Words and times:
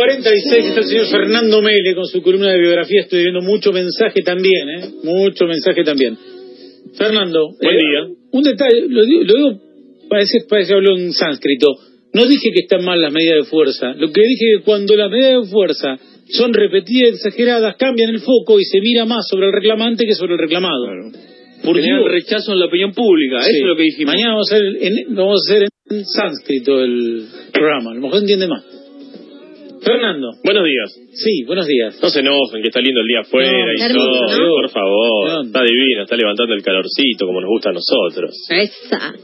46 0.00 0.64
está 0.64 0.80
el 0.80 0.86
señor 0.86 1.06
Fernando 1.10 1.60
Mele 1.60 1.94
con 1.94 2.06
su 2.06 2.22
columna 2.22 2.50
de 2.50 2.58
biografía. 2.58 3.02
Estoy 3.02 3.20
viendo 3.20 3.42
mucho 3.42 3.70
mensaje 3.70 4.22
también, 4.24 4.70
¿eh? 4.70 4.88
Mucho 5.04 5.44
mensaje 5.44 5.84
también. 5.84 6.16
Fernando. 6.96 7.50
Buen 7.60 7.76
eh, 7.76 7.78
día. 7.78 8.16
Un 8.32 8.42
detalle, 8.42 8.86
lo 8.88 9.04
digo, 9.04 9.24
lo 9.24 9.34
digo 9.34 9.60
parece, 10.08 10.38
parece 10.48 10.68
que 10.68 10.74
hablo 10.74 10.96
en 10.96 11.12
sánscrito. 11.12 11.66
No 12.14 12.24
dije 12.24 12.48
que 12.54 12.60
están 12.60 12.82
mal 12.82 12.98
las 12.98 13.12
medidas 13.12 13.44
de 13.44 13.50
fuerza. 13.50 13.92
Lo 13.92 14.10
que 14.10 14.22
dije 14.22 14.52
es 14.52 14.58
que 14.60 14.64
cuando 14.64 14.96
las 14.96 15.10
medidas 15.10 15.44
de 15.44 15.50
fuerza 15.50 15.98
son 16.30 16.54
repetidas 16.54 17.16
exageradas, 17.16 17.76
cambian 17.76 18.08
el 18.08 18.20
foco 18.20 18.58
y 18.58 18.64
se 18.64 18.80
mira 18.80 19.04
más 19.04 19.28
sobre 19.28 19.48
el 19.48 19.52
reclamante 19.52 20.06
que 20.06 20.14
sobre 20.14 20.32
el 20.32 20.38
reclamado. 20.38 21.12
Porque 21.62 21.82
Generan 21.82 22.10
rechazo 22.10 22.54
en 22.54 22.58
la 22.60 22.66
opinión 22.66 22.94
pública, 22.94 23.42
Sí. 23.42 23.50
eso 23.50 23.64
es 23.64 23.68
lo 23.68 23.76
que 23.76 23.82
dijimos. 23.82 24.14
Mañana 24.14 24.32
vamos 24.32 24.50
a 24.50 24.54
hacer, 24.54 24.66
en, 24.80 25.14
vamos 25.14 25.40
a 25.44 25.52
hacer 25.52 25.68
en 25.90 26.04
sánscrito 26.06 26.80
el 26.80 27.26
programa. 27.52 27.90
A 27.90 27.94
lo 27.96 28.00
mejor 28.00 28.20
entiende 28.20 28.48
más. 28.48 28.79
Fernando. 29.82 30.32
Buenos 30.44 30.64
días. 30.64 30.90
Sí, 31.12 31.44
buenos 31.46 31.66
días. 31.66 31.98
No 32.02 32.10
se 32.10 32.20
enojen, 32.20 32.62
que 32.62 32.68
está 32.68 32.80
lindo 32.80 33.00
el 33.00 33.06
día 33.06 33.20
afuera 33.20 33.50
No, 33.50 33.72
y 33.72 33.76
todo. 33.76 33.86
hermoso, 34.14 34.38
¿no? 34.42 34.48
Por 34.54 34.70
favor. 34.70 35.28
No. 35.30 35.42
Está 35.42 35.62
divino, 35.62 36.02
está 36.02 36.16
levantando 36.16 36.54
el 36.54 36.62
calorcito 36.62 37.26
como 37.26 37.40
nos 37.40 37.48
gusta 37.48 37.70
a 37.70 37.72
nosotros. 37.72 38.36
Esa. 38.50 39.14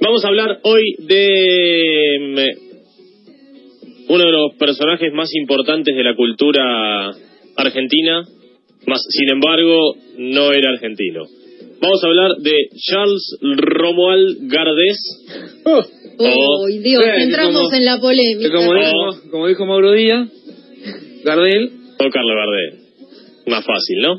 Vamos 0.00 0.24
a 0.24 0.28
hablar 0.28 0.58
hoy 0.64 0.82
de 0.98 2.18
mm, 2.20 4.12
uno 4.12 4.24
de 4.24 4.32
los 4.32 4.54
personajes 4.58 5.12
más 5.12 5.30
importantes 5.34 5.94
de 5.96 6.02
la 6.04 6.14
cultura 6.16 7.10
argentina, 7.56 8.22
más 8.86 9.02
sin 9.08 9.30
embargo 9.30 9.94
no 10.18 10.52
era 10.52 10.70
argentino. 10.70 11.22
Vamos 11.80 12.02
a 12.02 12.06
hablar 12.08 12.30
de 12.40 12.52
Charles 12.76 13.38
Romuald 13.40 14.38
Gardés. 14.50 14.98
Oh, 15.64 15.82
Oh. 16.18 16.66
Dios, 16.68 17.04
Eh, 17.04 17.22
entramos 17.22 17.62
como- 17.62 17.74
en 17.74 17.84
la 17.84 17.98
polémica. 18.00 18.50
como, 18.54 18.70
Oh. 18.70 18.74
dijo, 19.14 19.30
como 19.30 19.48
dijo 19.48 19.66
Mauro 19.66 19.92
Díaz, 19.92 20.28
Gardel, 21.24 21.70
O 21.98 22.10
Carlos 22.10 22.34
Gardel. 22.36 22.80
Más 23.46 23.64
fácil, 23.64 23.98
¿no? 24.02 24.16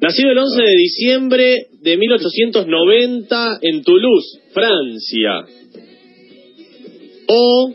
Nacido 0.00 0.30
el 0.30 0.38
11 0.38 0.62
de 0.62 0.74
diciembre 0.76 1.66
de 1.82 1.96
1890 1.98 3.58
en 3.62 3.82
Toulouse, 3.82 4.40
Francia. 4.52 5.44
O 7.28 7.72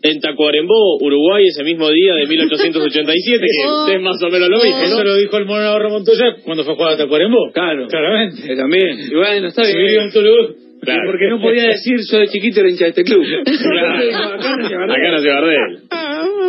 en 0.00 0.20
Tacuarembó, 0.20 0.96
Uruguay, 1.00 1.44
ese 1.48 1.64
mismo 1.64 1.90
día 1.90 2.14
de 2.14 2.26
1887, 2.26 3.44
Oh. 3.66 3.86
que 3.86 3.94
es 3.96 4.00
más 4.02 4.22
o 4.22 4.28
menos 4.30 4.48
lo 4.48 4.58
mismo, 4.62 4.80
eso 4.80 5.02
lo 5.04 5.16
dijo 5.16 5.36
el 5.36 5.44
Mono 5.46 5.62
Navarro 5.62 5.90
Montoya 5.90 6.36
cuando 6.44 6.62
fue 6.64 6.74
a 6.74 6.76
jugar 6.76 6.92
a 6.92 6.96
Tacuarembó. 6.96 7.50
claro, 7.52 7.86
Claramente. 7.88 8.56
también. 8.56 8.98
Y 9.10 9.14
bueno, 9.14 9.48
está 9.48 9.64
Si 9.64 9.72
bien. 9.74 9.86
vivió 9.86 10.02
en 10.02 10.12
Toulouse. 10.12 10.54
Claro. 10.80 11.02
Porque 11.06 11.26
no 11.28 11.40
podía 11.40 11.64
decir 11.68 11.96
yo 12.10 12.18
de 12.18 12.28
chiquito 12.28 12.60
era 12.60 12.70
hincha 12.70 12.84
de 12.84 12.90
este 12.90 13.04
club. 13.04 13.22
Claro. 13.24 14.34
Acá 14.34 14.56
no 14.56 14.68
se 14.68 14.74
va 14.76 14.82
a 14.82 14.84
Acá 14.86 15.10
nació 15.12 15.30
Gardel. 15.32 15.78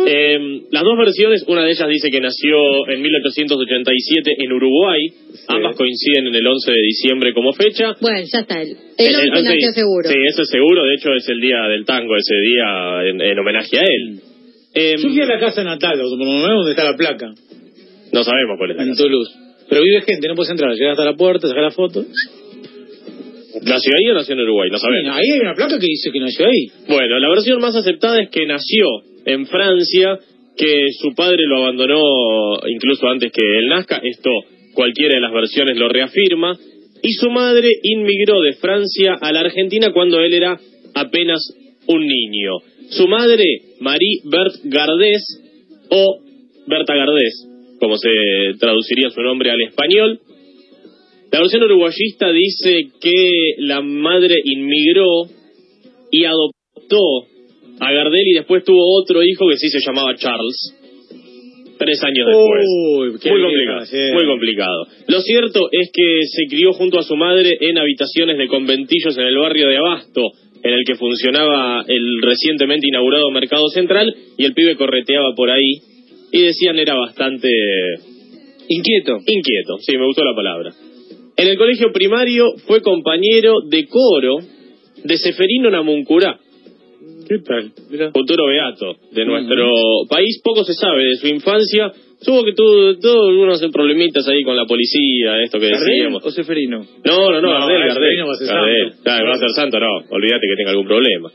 Eh, 0.06 0.38
las 0.70 0.82
dos 0.82 0.96
versiones, 0.96 1.44
una 1.46 1.62
de 1.64 1.72
ellas 1.72 1.88
dice 1.88 2.08
que 2.10 2.20
nació 2.20 2.56
en 2.88 3.02
1887 3.02 4.30
en 4.38 4.52
Uruguay, 4.52 5.00
ambas 5.48 5.76
coinciden 5.76 6.28
en 6.28 6.34
el 6.34 6.46
11 6.46 6.70
de 6.72 6.80
diciembre 6.82 7.32
como 7.34 7.52
fecha. 7.52 7.94
Bueno, 8.00 8.18
ya 8.32 8.38
está. 8.40 8.62
El, 8.62 8.68
el 8.68 8.76
El- 8.98 9.14
el 9.14 9.30
11 9.30 9.42
nació 9.42 9.52
once- 9.68 9.72
seguro. 9.80 10.08
Sí, 10.08 10.14
eso 10.28 10.42
es 10.42 10.48
seguro. 10.48 10.84
De 10.84 10.94
hecho, 10.94 11.12
es 11.12 11.28
el 11.28 11.40
día 11.40 11.58
del 11.68 11.84
tango, 11.84 12.16
ese 12.16 12.34
día 12.40 13.10
en, 13.10 13.20
en 13.20 13.38
homenaje 13.38 13.78
a 13.78 13.82
él. 13.82 14.20
Eh, 14.74 14.94
Yo 14.96 15.08
fui 15.10 15.20
a 15.20 15.26
la 15.26 15.38
casa 15.40 15.64
natal, 15.64 15.98
por 15.98 16.10
lo 16.18 16.24
menos 16.24 16.48
donde 16.64 16.70
está 16.70 16.84
la 16.84 16.96
placa, 16.96 17.26
no 18.12 18.22
sabemos 18.24 18.56
cuál 18.56 18.70
es 18.70 18.76
la 18.76 18.82
en 18.84 18.88
casa. 18.90 19.02
Toulouse. 19.02 19.30
Pero 19.68 19.82
vive 19.82 20.00
gente, 20.02 20.28
no 20.28 20.34
puedes 20.34 20.50
entrar. 20.50 20.72
Llegas 20.74 20.92
hasta 20.98 21.04
la 21.04 21.16
puerta, 21.16 21.46
sacas 21.46 21.62
la 21.62 21.70
foto. 21.70 22.04
¿Nació 23.62 23.92
ahí 23.98 24.10
o 24.10 24.14
nació 24.14 24.34
en 24.34 24.40
Uruguay? 24.40 24.70
No 24.70 24.78
sabemos. 24.78 25.16
Ahí 25.16 25.30
hay 25.32 25.40
una 25.40 25.54
placa 25.54 25.78
que 25.78 25.86
dice 25.86 26.10
que 26.12 26.20
nació 26.20 26.46
ahí. 26.46 26.66
Bueno, 26.88 27.18
la 27.18 27.28
versión 27.28 27.60
más 27.60 27.74
aceptada 27.74 28.22
es 28.22 28.30
que 28.30 28.46
nació 28.46 28.86
en 29.26 29.46
Francia, 29.46 30.18
que 30.56 30.86
su 31.00 31.14
padre 31.14 31.42
lo 31.48 31.58
abandonó 31.58 32.58
incluso 32.68 33.08
antes 33.08 33.32
que 33.32 33.42
él 33.58 33.68
nazca. 33.68 34.00
Esto 34.02 34.30
cualquiera 34.74 35.14
de 35.14 35.20
las 35.20 35.32
versiones 35.32 35.76
lo 35.76 35.88
reafirma. 35.88 36.56
Y 37.02 37.12
su 37.12 37.30
madre 37.30 37.70
inmigró 37.82 38.42
de 38.42 38.52
Francia 38.54 39.16
a 39.20 39.32
la 39.32 39.40
Argentina 39.40 39.92
cuando 39.92 40.20
él 40.20 40.34
era 40.34 40.58
apenas 40.94 41.40
un 41.86 42.06
niño. 42.06 42.58
Su 42.90 43.08
madre, 43.08 43.44
Marie 43.80 44.20
Berthe 44.24 44.60
Gardés, 44.64 45.22
o 45.90 46.20
Berta 46.66 46.94
Gardés, 46.94 47.46
como 47.78 47.96
se 47.96 48.10
traduciría 48.58 49.10
su 49.10 49.22
nombre 49.22 49.50
al 49.50 49.60
español, 49.62 50.20
la 51.32 51.40
versión 51.40 51.62
uruguayista 51.62 52.30
dice 52.32 52.88
que 53.00 53.54
la 53.58 53.80
madre 53.80 54.36
inmigró 54.44 55.26
y 56.10 56.24
adoptó 56.24 57.26
a 57.78 57.92
Gardel 57.92 58.26
y 58.26 58.34
después 58.34 58.64
tuvo 58.64 59.00
otro 59.00 59.22
hijo 59.22 59.48
que 59.48 59.56
sí 59.56 59.68
se 59.68 59.80
llamaba 59.80 60.16
Charles. 60.16 60.76
Tres 61.78 62.02
años 62.02 62.26
después. 62.26 62.66
Uy, 62.68 63.08
Muy 63.10 63.42
complicado, 63.42 63.86
muy 64.12 64.26
complicado. 64.26 64.86
Lo 65.06 65.20
cierto 65.20 65.68
es 65.72 65.90
que 65.92 66.20
se 66.26 66.46
crió 66.54 66.72
junto 66.72 66.98
a 66.98 67.02
su 67.02 67.16
madre 67.16 67.56
en 67.60 67.78
habitaciones 67.78 68.36
de 68.36 68.48
conventillos 68.48 69.16
en 69.16 69.24
el 69.24 69.38
barrio 69.38 69.68
de 69.68 69.78
Abasto, 69.78 70.32
en 70.62 70.74
el 70.74 70.84
que 70.84 70.96
funcionaba 70.96 71.84
el 71.88 72.20
recientemente 72.20 72.86
inaugurado 72.86 73.30
Mercado 73.30 73.68
Central, 73.68 74.14
y 74.36 74.44
el 74.44 74.52
pibe 74.52 74.76
correteaba 74.76 75.32
por 75.34 75.50
ahí, 75.50 75.80
y 76.32 76.42
decían 76.42 76.78
era 76.78 76.94
bastante 76.94 77.48
Inquieto. 78.68 79.18
Inquieto, 79.26 79.78
sí, 79.80 79.96
me 79.96 80.06
gustó 80.06 80.22
la 80.22 80.36
palabra. 80.36 80.89
En 81.36 81.48
el 81.48 81.56
colegio 81.56 81.92
primario 81.92 82.44
fue 82.66 82.80
compañero 82.82 83.54
de 83.68 83.86
coro 83.86 84.38
de 85.04 85.16
Seferino 85.16 85.70
Namuncurá, 85.70 86.38
¿Qué 87.28 87.38
tal? 87.38 87.70
Mirá. 87.90 88.10
futuro 88.10 88.46
beato 88.46 88.96
de 89.12 89.24
nuestro 89.24 89.70
país. 90.08 90.40
Poco 90.42 90.64
se 90.64 90.74
sabe 90.74 91.04
de 91.04 91.14
su 91.16 91.28
infancia. 91.28 91.92
Supongo 92.20 92.44
que 92.44 92.52
tuvo, 92.52 92.96
tuvo 92.98 93.28
algunos 93.28 93.64
problemitas 93.72 94.26
ahí 94.28 94.42
con 94.42 94.56
la 94.56 94.66
policía, 94.66 95.40
esto 95.42 95.58
que 95.58 95.66
decíamos. 95.66 96.22
¿Gardel 96.22 96.28
o 96.28 96.30
Seferino? 96.32 96.78
No, 97.04 97.30
no, 97.30 97.40
no, 97.40 97.40
No, 97.40 97.66
Gardel, 97.66 97.86
Gardel. 97.88 98.28
va 98.28 98.32
a 98.32 98.36
ser 98.36 98.46
Gardel. 98.48 98.88
santo. 98.90 99.02
Claro, 99.04 99.28
va 99.28 99.34
a 99.34 99.38
ser 99.38 99.48
santo, 99.54 99.80
no. 99.80 99.96
Olvídate 100.10 100.46
que 100.46 100.56
tenga 100.56 100.70
algún 100.72 100.86
problema. 100.86 101.30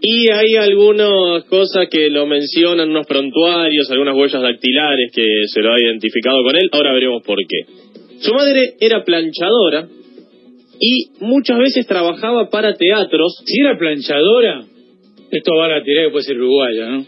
Y 0.00 0.30
hay 0.30 0.56
algunas 0.56 1.44
cosas 1.46 1.88
que 1.90 2.08
lo 2.08 2.24
mencionan, 2.26 2.90
unos 2.90 3.06
prontuarios, 3.06 3.90
algunas 3.90 4.14
huellas 4.14 4.40
dactilares 4.40 5.10
que 5.12 5.26
se 5.52 5.60
lo 5.60 5.72
ha 5.72 5.76
identificado 5.82 6.42
con 6.44 6.54
él. 6.56 6.68
Ahora 6.72 6.92
veremos 6.92 7.22
por 7.26 7.38
qué. 7.38 7.66
Su 8.20 8.34
madre 8.34 8.74
era 8.80 9.04
planchadora 9.04 9.88
y 10.80 11.10
muchas 11.20 11.58
veces 11.58 11.86
trabajaba 11.86 12.48
para 12.50 12.74
teatros. 12.74 13.42
Si 13.44 13.60
era 13.60 13.78
planchadora, 13.78 14.64
esto 15.30 15.54
va 15.56 15.66
a 15.66 15.68
la 15.68 15.82
tirar 15.82 16.06
que 16.06 16.10
puede 16.10 16.24
ser 16.24 16.36
uruguaya, 16.36 16.86
¿no? 16.88 17.04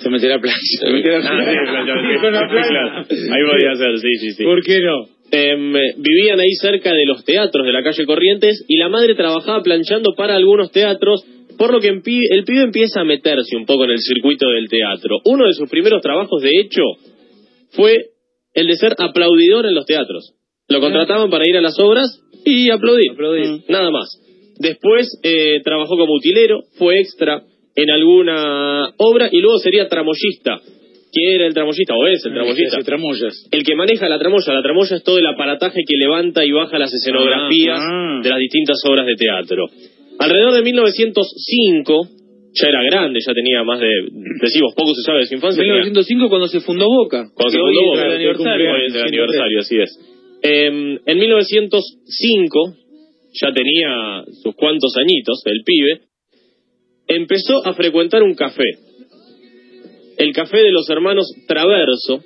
Se 0.00 0.10
meterá 0.10 0.38
plancha. 0.40 0.58
La 0.88 0.96
sí, 0.96 1.02
plancha. 2.20 3.34
Ahí 3.34 3.42
podía 3.50 3.74
ser, 3.76 3.98
sí, 3.98 4.14
sí, 4.20 4.32
sí. 4.32 4.44
¿Por 4.44 4.62
qué 4.62 4.80
no? 4.80 5.18
Em, 5.30 5.72
vivían 5.72 6.40
ahí 6.40 6.52
cerca 6.60 6.92
de 6.94 7.04
los 7.04 7.24
teatros 7.24 7.66
de 7.66 7.72
la 7.72 7.82
calle 7.82 8.06
Corrientes 8.06 8.64
y 8.66 8.78
la 8.78 8.88
madre 8.88 9.14
trabajaba 9.14 9.62
planchando 9.62 10.14
para 10.16 10.36
algunos 10.36 10.70
teatros, 10.72 11.22
por 11.58 11.72
lo 11.72 11.80
que 11.80 11.88
el 11.88 12.00
pibe 12.02 12.62
empieza 12.62 13.00
a 13.00 13.04
meterse 13.04 13.56
un 13.56 13.66
poco 13.66 13.84
en 13.84 13.90
el 13.90 13.98
circuito 13.98 14.48
del 14.48 14.68
teatro. 14.68 15.18
Uno 15.24 15.46
de 15.46 15.52
sus 15.52 15.68
primeros 15.68 16.00
trabajos, 16.00 16.40
de 16.40 16.50
hecho, 16.60 16.82
fue 17.72 18.06
el 18.60 18.66
de 18.66 18.76
ser 18.76 18.94
aplaudidor 18.98 19.66
en 19.66 19.74
los 19.74 19.86
teatros. 19.86 20.34
Lo 20.68 20.80
contrataban 20.80 21.30
para 21.30 21.44
ir 21.48 21.56
a 21.56 21.60
las 21.60 21.78
obras 21.78 22.20
y 22.44 22.70
aplaudir. 22.70 23.12
Aplaudir. 23.12 23.62
Nada 23.68 23.90
más. 23.90 24.08
Después 24.58 25.08
eh, 25.22 25.60
trabajó 25.64 25.96
como 25.96 26.14
utilero, 26.14 26.60
fue 26.78 26.98
extra 27.00 27.42
en 27.74 27.90
alguna 27.90 28.90
obra 28.98 29.28
y 29.30 29.40
luego 29.40 29.58
sería 29.58 29.88
tramoyista. 29.88 30.58
¿Quién 31.10 31.36
era 31.36 31.46
el 31.46 31.54
tramoyista? 31.54 31.94
¿O 31.94 32.06
es 32.06 32.22
el 32.26 32.34
tramoyista? 32.34 32.76
Hace 32.76 32.84
tramoyas. 32.84 33.48
el 33.50 33.62
que 33.64 33.74
maneja 33.76 34.08
la 34.08 34.18
tramoya. 34.18 34.52
La 34.52 34.62
tramoya 34.62 34.96
es 34.96 35.02
todo 35.04 35.18
el 35.18 35.26
aparataje 35.26 35.80
que 35.86 35.96
levanta 35.96 36.44
y 36.44 36.52
baja 36.52 36.78
las 36.78 36.92
escenografías 36.92 37.78
Ah, 37.80 38.18
ah. 38.18 38.20
de 38.22 38.28
las 38.28 38.38
distintas 38.40 38.76
obras 38.84 39.06
de 39.06 39.14
teatro. 39.14 39.64
Alrededor 40.18 40.52
de 40.54 40.62
1905, 40.62 42.08
ya 42.60 42.68
era 42.68 42.82
grande, 42.82 43.20
ya 43.24 43.32
tenía 43.32 43.62
más 43.64 43.80
de, 43.80 43.88
decimos, 44.40 44.74
poco 44.76 44.94
se 44.94 45.02
sabe 45.02 45.20
de 45.20 45.26
su 45.26 45.34
infancia. 45.34 45.62
tenía- 45.62 45.74
1905 45.80 46.28
cuando 46.28 46.48
se 46.48 46.60
fundó 46.60 46.86
Boca. 46.86 47.30
cuando 47.34 47.50
se 47.50 47.58
fundó 47.58 47.80
Boca, 47.86 48.06
el 48.06 48.12
aniversario. 48.12 48.72
Hoy 48.72 48.86
es 48.86 48.94
el 48.94 49.02
aniversario, 49.02 49.60
así 49.60 49.78
es. 49.78 50.00
Eh, 50.42 50.98
en 51.04 51.18
1905, 51.18 52.74
ya 53.40 53.52
tenía 53.52 54.24
sus 54.42 54.54
cuantos 54.54 54.92
añitos, 54.96 55.42
el 55.46 55.62
pibe, 55.64 56.00
empezó 57.06 57.66
a 57.66 57.72
frecuentar 57.74 58.22
un 58.22 58.34
café. 58.34 58.70
El 60.18 60.32
café 60.32 60.58
de 60.58 60.72
los 60.72 60.88
hermanos 60.90 61.26
Traverso, 61.46 62.22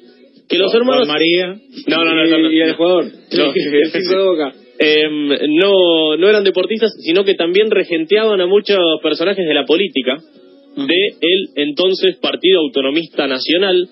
que 0.49 0.58
los 0.58 0.75
hermanos... 0.75 1.08
María. 1.08 1.56
No, 1.87 2.05
no, 2.05 2.14
no. 2.14 2.50
Y, 2.50 2.61
el 2.61 2.75
jugador. 2.75 3.05
El 3.31 3.90
de 3.93 4.17
Boca. 4.19 4.52
Em, 4.78 5.28
no, 5.60 6.16
no 6.16 6.28
eran 6.28 6.44
deportistas, 6.44 6.92
sino 7.04 7.24
que 7.24 7.34
también 7.34 7.70
regenteaban 7.70 8.40
a 8.40 8.46
muchos 8.46 8.78
personajes 9.02 9.46
de 9.46 9.54
la 9.54 9.64
política 9.64 10.16
de 10.76 11.08
el 11.20 11.48
entonces 11.56 12.16
Partido 12.16 12.60
Autonomista 12.60 13.26
Nacional, 13.26 13.88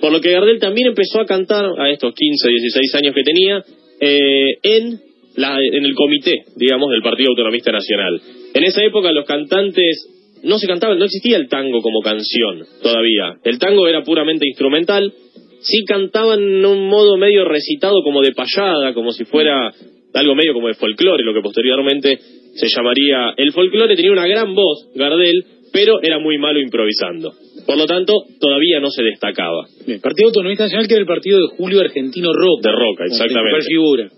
por 0.00 0.12
lo 0.12 0.20
que 0.20 0.32
Gardel 0.32 0.60
también 0.60 0.88
empezó 0.88 1.20
a 1.20 1.26
cantar 1.26 1.64
a 1.78 1.90
estos 1.90 2.14
15, 2.14 2.48
16 2.48 2.94
años 2.96 3.14
que 3.14 3.22
tenía 3.22 3.64
eh, 4.00 4.58
en, 4.62 5.00
la, 5.36 5.58
en 5.58 5.84
el 5.84 5.94
comité, 5.94 6.44
digamos, 6.56 6.90
del 6.90 7.02
Partido 7.02 7.30
Autonomista 7.30 7.72
Nacional. 7.72 8.20
En 8.54 8.64
esa 8.64 8.84
época 8.84 9.10
los 9.12 9.24
cantantes 9.24 10.06
no 10.44 10.58
se 10.58 10.66
cantaba, 10.66 10.94
no 10.94 11.04
existía 11.04 11.36
el 11.36 11.48
tango 11.48 11.80
como 11.80 12.00
canción 12.00 12.64
todavía. 12.82 13.38
El 13.44 13.58
tango 13.58 13.88
era 13.88 14.02
puramente 14.02 14.46
instrumental. 14.46 15.12
Sí 15.60 15.84
cantaban 15.84 16.40
en 16.40 16.64
un 16.64 16.88
modo 16.88 17.16
medio 17.16 17.44
recitado 17.44 18.02
como 18.04 18.22
de 18.22 18.32
payada, 18.32 18.94
como 18.94 19.10
si 19.10 19.24
fuera 19.24 19.72
algo 20.14 20.34
medio 20.34 20.54
como 20.54 20.68
de 20.68 20.74
folclore, 20.74 21.24
lo 21.24 21.34
que 21.34 21.42
posteriormente 21.42 22.18
se 22.54 22.68
llamaría 22.68 23.34
el 23.36 23.52
folclore. 23.52 23.96
Tenía 23.96 24.12
una 24.12 24.26
gran 24.26 24.54
voz, 24.54 24.90
Gardel, 24.94 25.44
pero 25.72 26.00
era 26.02 26.18
muy 26.18 26.38
malo 26.38 26.60
improvisando. 26.60 27.32
Por 27.66 27.76
lo 27.76 27.86
tanto, 27.86 28.24
todavía 28.40 28.80
no 28.80 28.90
se 28.90 29.02
destacaba. 29.02 29.66
Bien, 29.86 30.00
Partido 30.00 30.28
Autonomista 30.28 30.64
Nacional, 30.64 30.88
que 30.88 30.94
era 30.94 31.02
el 31.02 31.06
partido 31.06 31.38
de 31.38 31.56
Julio 31.56 31.80
Argentino 31.80 32.32
Roca. 32.32 32.70
De 32.70 32.72
Roca, 32.72 33.04
exactamente. 33.04 33.66
Figura. 33.66 34.08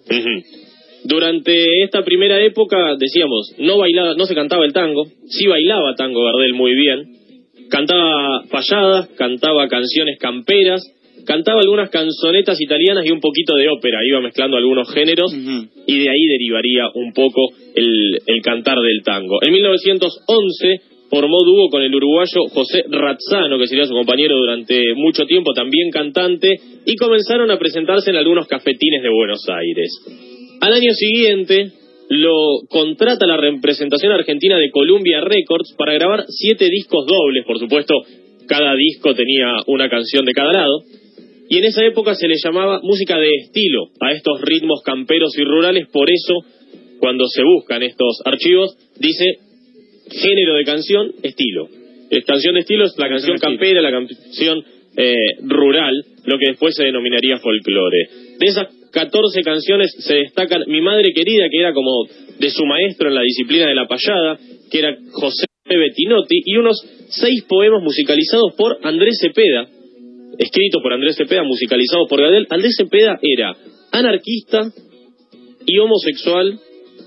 Durante 1.05 1.83
esta 1.83 2.03
primera 2.03 2.41
época, 2.43 2.95
decíamos, 2.99 3.55
no 3.59 3.79
bailaba, 3.79 4.15
no 4.15 4.25
se 4.27 4.35
cantaba 4.35 4.67
el 4.67 4.73
tango, 4.73 5.05
sí 5.27 5.47
bailaba 5.47 5.95
tango 5.95 6.23
Gardel 6.25 6.53
muy 6.53 6.75
bien, 6.75 7.17
cantaba 7.71 8.45
falladas, 8.51 9.09
cantaba 9.17 9.67
canciones 9.69 10.19
camperas, 10.19 10.83
cantaba 11.27 11.61
algunas 11.61 11.91
canzonetas 11.91 12.61
italianas 12.61 13.05
y 13.07 13.11
un 13.11 13.21
poquito 13.21 13.55
de 13.57 13.69
ópera, 13.69 13.99
iba 14.05 14.21
mezclando 14.21 14.57
algunos 14.57 14.93
géneros 14.93 15.33
y 15.33 15.99
de 15.99 16.09
ahí 16.09 16.27
derivaría 16.27 16.89
un 16.95 17.13
poco 17.13 17.49
el, 17.75 18.19
el 18.27 18.43
cantar 18.43 18.79
del 18.79 19.03
tango. 19.03 19.39
En 19.43 19.53
1911 19.53 20.81
formó 21.11 21.39
dúo 21.45 21.69
con 21.71 21.83
el 21.83 21.95
uruguayo 21.95 22.49
José 22.53 22.85
Razzano, 22.89 23.59
que 23.59 23.67
sería 23.67 23.85
su 23.85 23.95
compañero 23.95 24.37
durante 24.37 24.95
mucho 24.95 25.27
tiempo, 25.27 25.53
también 25.53 25.91
cantante, 25.91 26.57
y 26.87 26.95
comenzaron 26.97 27.51
a 27.51 27.59
presentarse 27.59 28.11
en 28.11 28.17
algunos 28.17 28.47
cafetines 28.47 29.03
de 29.03 29.11
Buenos 29.11 29.45
Aires. 29.49 29.91
Al 30.61 30.73
año 30.73 30.93
siguiente 30.95 31.73
lo 32.11 32.61
contrata 32.69 33.27
la 33.27 33.37
representación 33.37 34.13
argentina 34.13 34.59
de 34.59 34.71
Columbia 34.71 35.21
Records 35.21 35.75
para 35.77 35.95
grabar 35.95 36.25
siete 36.29 36.69
discos 36.69 37.07
dobles, 37.07 37.45
por 37.45 37.59
supuesto, 37.59 37.95
cada 38.47 38.75
disco 38.75 39.15
tenía 39.15 39.55
una 39.67 39.89
canción 39.89 40.25
de 40.25 40.33
cada 40.33 40.53
lado, 40.53 40.83
y 41.51 41.59
en 41.59 41.65
esa 41.65 41.85
época 41.85 42.15
se 42.15 42.29
le 42.29 42.37
llamaba 42.43 42.79
música 42.81 43.19
de 43.19 43.29
estilo 43.43 43.89
a 44.01 44.13
estos 44.13 44.41
ritmos 44.41 44.83
camperos 44.85 45.37
y 45.37 45.43
rurales, 45.43 45.89
por 45.89 46.09
eso 46.09 46.35
cuando 47.01 47.27
se 47.27 47.43
buscan 47.43 47.83
estos 47.83 48.23
archivos 48.25 48.77
dice 49.01 49.25
género 50.13 50.55
de 50.55 50.65
canción, 50.65 51.11
estilo. 51.25 51.69
Es 52.09 52.25
canción 52.25 52.55
de 52.55 52.61
estilo 52.61 52.85
es 52.85 52.97
la 52.99 53.09
canción 53.09 53.37
campera, 53.39 53.83
la 53.83 53.91
canción 53.91 54.63
eh, 54.97 55.17
rural, 55.43 55.93
lo 56.25 56.39
que 56.39 56.51
después 56.51 56.77
se 56.77 56.85
denominaría 56.85 57.39
folclore. 57.39 58.09
De 58.39 58.47
esas 58.47 58.69
14 58.93 59.43
canciones 59.43 59.93
se 59.99 60.15
destacan 60.15 60.63
Mi 60.69 60.81
Madre 60.81 61.13
Querida, 61.13 61.49
que 61.51 61.59
era 61.59 61.73
como 61.73 62.07
de 62.39 62.51
su 62.51 62.65
maestro 62.65 63.09
en 63.09 63.17
la 63.17 63.23
disciplina 63.23 63.67
de 63.67 63.75
la 63.75 63.89
payada, 63.89 64.39
que 64.71 64.79
era 64.79 64.97
José 65.11 65.47
Bettinotti, 65.65 66.43
y 66.45 66.57
unos 66.59 66.81
seis 67.09 67.43
poemas 67.49 67.83
musicalizados 67.83 68.55
por 68.57 68.79
Andrés 68.85 69.19
Cepeda, 69.21 69.69
escritos 70.39 70.83
por 70.83 70.93
Andrés 70.93 71.17
Cepeda, 71.17 71.43
musicalizados 71.43 72.09
por 72.09 72.21
Gadel. 72.21 72.47
Andrés 72.51 72.75
Cepeda 72.77 73.19
era 73.23 73.57
anarquista 73.93 74.71
y 75.67 75.79
homosexual, 75.79 76.59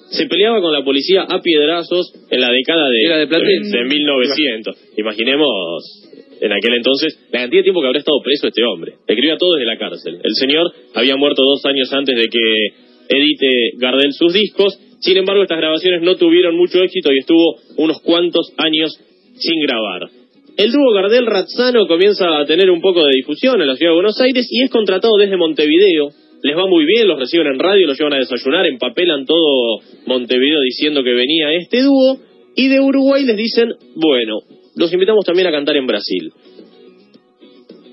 se 0.09 0.27
peleaba 0.27 0.61
con 0.61 0.71
la 0.71 0.83
policía 0.83 1.23
a 1.23 1.41
piedrazos 1.41 2.13
en 2.29 2.39
la 2.39 2.51
década 2.51 2.87
de, 2.89 3.01
Era 3.03 3.17
de 3.17 3.27
Platense. 3.27 3.77
de 3.77 3.83
1900. 3.85 4.75
Imaginemos 4.97 6.03
en 6.39 6.51
aquel 6.51 6.75
entonces 6.75 7.17
la 7.31 7.39
cantidad 7.39 7.61
de 7.61 7.63
tiempo 7.63 7.81
que 7.81 7.87
habría 7.87 7.99
estado 7.99 8.21
preso 8.23 8.47
este 8.47 8.63
hombre. 8.63 8.93
Escribía 9.07 9.37
todo 9.37 9.55
desde 9.55 9.65
la 9.65 9.77
cárcel. 9.77 10.19
El 10.23 10.35
señor 10.35 10.71
había 10.93 11.15
muerto 11.15 11.41
dos 11.41 11.65
años 11.65 11.91
antes 11.93 12.15
de 12.15 12.27
que 12.29 12.83
edite 13.09 13.77
Gardel 13.77 14.13
sus 14.13 14.33
discos. 14.33 14.77
Sin 14.99 15.17
embargo, 15.17 15.43
estas 15.43 15.57
grabaciones 15.57 16.01
no 16.01 16.15
tuvieron 16.15 16.55
mucho 16.55 16.81
éxito 16.83 17.11
y 17.11 17.19
estuvo 17.19 17.55
unos 17.77 17.99
cuantos 18.01 18.53
años 18.57 18.91
sin 19.35 19.61
grabar. 19.61 20.09
El 20.55 20.71
dúo 20.71 20.94
Gardel-Razzano 20.94 21.88
comienza 21.88 22.38
a 22.38 22.45
tener 22.45 22.69
un 22.69 22.79
poco 22.79 23.03
de 23.03 23.13
difusión 23.15 23.59
en 23.59 23.67
la 23.67 23.75
ciudad 23.75 23.91
de 23.91 23.95
Buenos 23.95 24.21
Aires 24.21 24.47
y 24.51 24.61
es 24.61 24.69
contratado 24.69 25.17
desde 25.17 25.35
Montevideo. 25.35 26.09
Les 26.44 26.55
va 26.55 26.67
muy 26.67 26.85
bien, 26.85 27.07
los 27.07 27.17
reciben 27.17 27.47
en 27.47 27.57
radio, 27.57 27.88
los 27.88 27.97
llevan 27.97 28.13
a 28.13 28.17
desayunar, 28.17 28.67
empapelan 28.67 29.25
todo 29.25 29.79
Montevideo 30.05 30.61
diciendo 30.61 31.03
que 31.03 31.13
venía 31.13 31.53
este 31.53 31.81
dúo. 31.81 32.17
Y 32.55 32.67
de 32.67 32.81
Uruguay 32.81 33.23
les 33.25 33.35
dicen, 33.35 33.73
bueno, 33.95 34.41
los 34.75 34.94
invitamos 34.94 35.25
también 35.25 35.47
a 35.47 35.51
cantar 35.51 35.75
en 35.75 35.88
Brasil. 35.88 36.31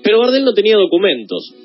Pero 0.03 0.19
Gardel 0.19 0.45
no 0.45 0.53
tenía 0.53 0.77
documentos. 0.77 1.55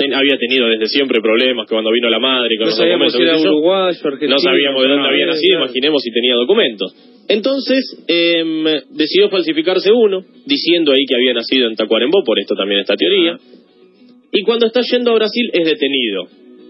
Ten- 0.00 0.14
había 0.14 0.36
tenido 0.38 0.66
desde 0.68 0.86
siempre 0.88 1.20
problemas 1.20 1.66
que 1.68 1.74
cuando 1.76 1.90
vino 1.92 2.08
la 2.08 2.18
madre 2.18 2.56
con 2.56 2.64
No 2.64 2.70
los 2.70 2.76
sabíamos 2.78 3.12
documentos 3.12 3.40
si 3.40 3.44
era 3.44 3.52
uruguayo, 3.52 4.00
argentino. 4.04 4.32
no 4.32 4.38
sabíamos 4.40 4.82
de 4.82 4.88
dónde 4.88 5.08
había 5.08 5.24
Ah, 5.24 5.28
nacido, 5.28 5.52
claro. 5.56 5.64
imaginemos 5.66 6.02
si 6.02 6.10
tenía 6.10 6.34
documentos. 6.34 6.88
Entonces, 7.28 7.82
em, 8.08 8.64
decidió 8.96 9.28
falsificarse 9.28 9.92
uno, 9.92 10.24
diciendo 10.46 10.92
ahí 10.92 11.04
que 11.06 11.14
había 11.14 11.34
nacido 11.34 11.68
en 11.68 11.76
Tacuarembó, 11.76 12.24
por 12.24 12.38
esto 12.40 12.54
también 12.56 12.80
esta 12.80 12.96
teoría. 12.96 13.36
Y 14.32 14.42
cuando 14.42 14.66
está 14.66 14.80
yendo 14.82 15.10
a 15.12 15.14
Brasil 15.14 15.50
es 15.52 15.64
detenido. 15.68 16.26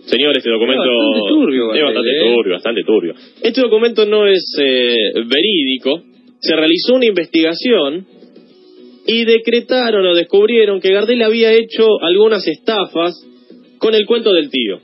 Señor, 0.06 0.37
este 0.37 0.50
documento 0.50 0.82
Es 0.82 0.91
bastante 0.91 1.29
turbio, 1.29 1.75
es 1.75 1.82
bastante 1.82 2.11
¿eh? 2.11 2.21
turbio, 2.35 2.53
bastante 2.55 2.82
turbio. 2.85 3.15
Este 3.43 3.61
documento 3.61 4.06
no 4.06 4.27
es 4.27 4.43
eh, 4.61 4.94
verídico. 5.27 6.03
Se 6.41 6.56
realizó 6.56 6.94
una 6.97 7.05
investigación 7.06 8.06
y 9.12 9.25
decretaron 9.25 10.07
o 10.07 10.15
descubrieron 10.15 10.81
que 10.81 10.93
Gardel 10.93 11.23
había 11.23 11.53
hecho 11.53 11.87
algunas 12.03 12.47
estafas 12.47 13.15
con 13.79 13.95
el 13.95 14.07
cuento 14.07 14.33
del 14.33 14.51
tío 14.51 14.79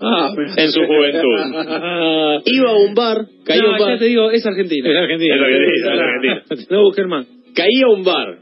Ah, 0.00 0.34
en 0.56 0.70
su 0.70 0.80
juventud. 0.80 2.42
Iba 2.44 2.70
a 2.70 2.76
un 2.76 2.94
bar, 2.94 3.26
caía 3.44 3.62
No, 3.62 3.72
un 3.72 3.78
ya 3.78 3.84
bar, 3.86 3.98
te 3.98 4.04
digo, 4.06 4.30
es 4.30 4.44
argentina. 4.44 4.90
Es 4.90 4.96
Argentina. 4.96 5.34
Es 5.34 5.40
Argentina, 5.40 5.94
es 5.94 6.00
Argentina. 6.00 6.66
No 6.76 6.82
busquen 6.82 7.08
más. 7.08 7.26
caía 7.54 7.86
a 7.86 7.92
un 7.92 8.02
bar 8.04 8.38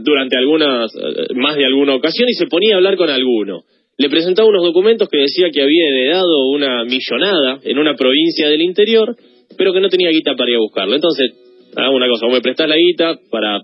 durante 0.00 0.38
algunas, 0.38 0.90
eh, 0.94 1.34
más 1.34 1.56
de 1.56 1.66
alguna 1.66 1.94
ocasión 1.96 2.28
y 2.28 2.32
se 2.34 2.46
ponía 2.46 2.74
a 2.74 2.76
hablar 2.78 2.96
con 2.96 3.10
alguno. 3.10 3.62
Le 3.98 4.08
presentaba 4.08 4.48
unos 4.48 4.62
documentos 4.64 5.08
que 5.10 5.18
decía 5.18 5.50
que 5.52 5.60
había 5.60 5.88
heredado 5.88 6.48
una 6.48 6.84
millonada 6.84 7.58
en 7.62 7.78
una 7.78 7.94
provincia 7.94 8.48
del 8.48 8.62
interior, 8.62 9.14
pero 9.58 9.72
que 9.74 9.80
no 9.80 9.88
tenía 9.90 10.08
guita 10.10 10.34
para 10.34 10.50
ir 10.50 10.56
a 10.56 10.60
buscarlo. 10.60 10.94
Entonces, 10.94 11.32
hagamos 11.76 11.96
una 11.96 12.08
cosa, 12.08 12.24
vos 12.26 12.34
me 12.36 12.40
prestás 12.40 12.68
la 12.68 12.76
guita 12.76 13.16
para 13.30 13.60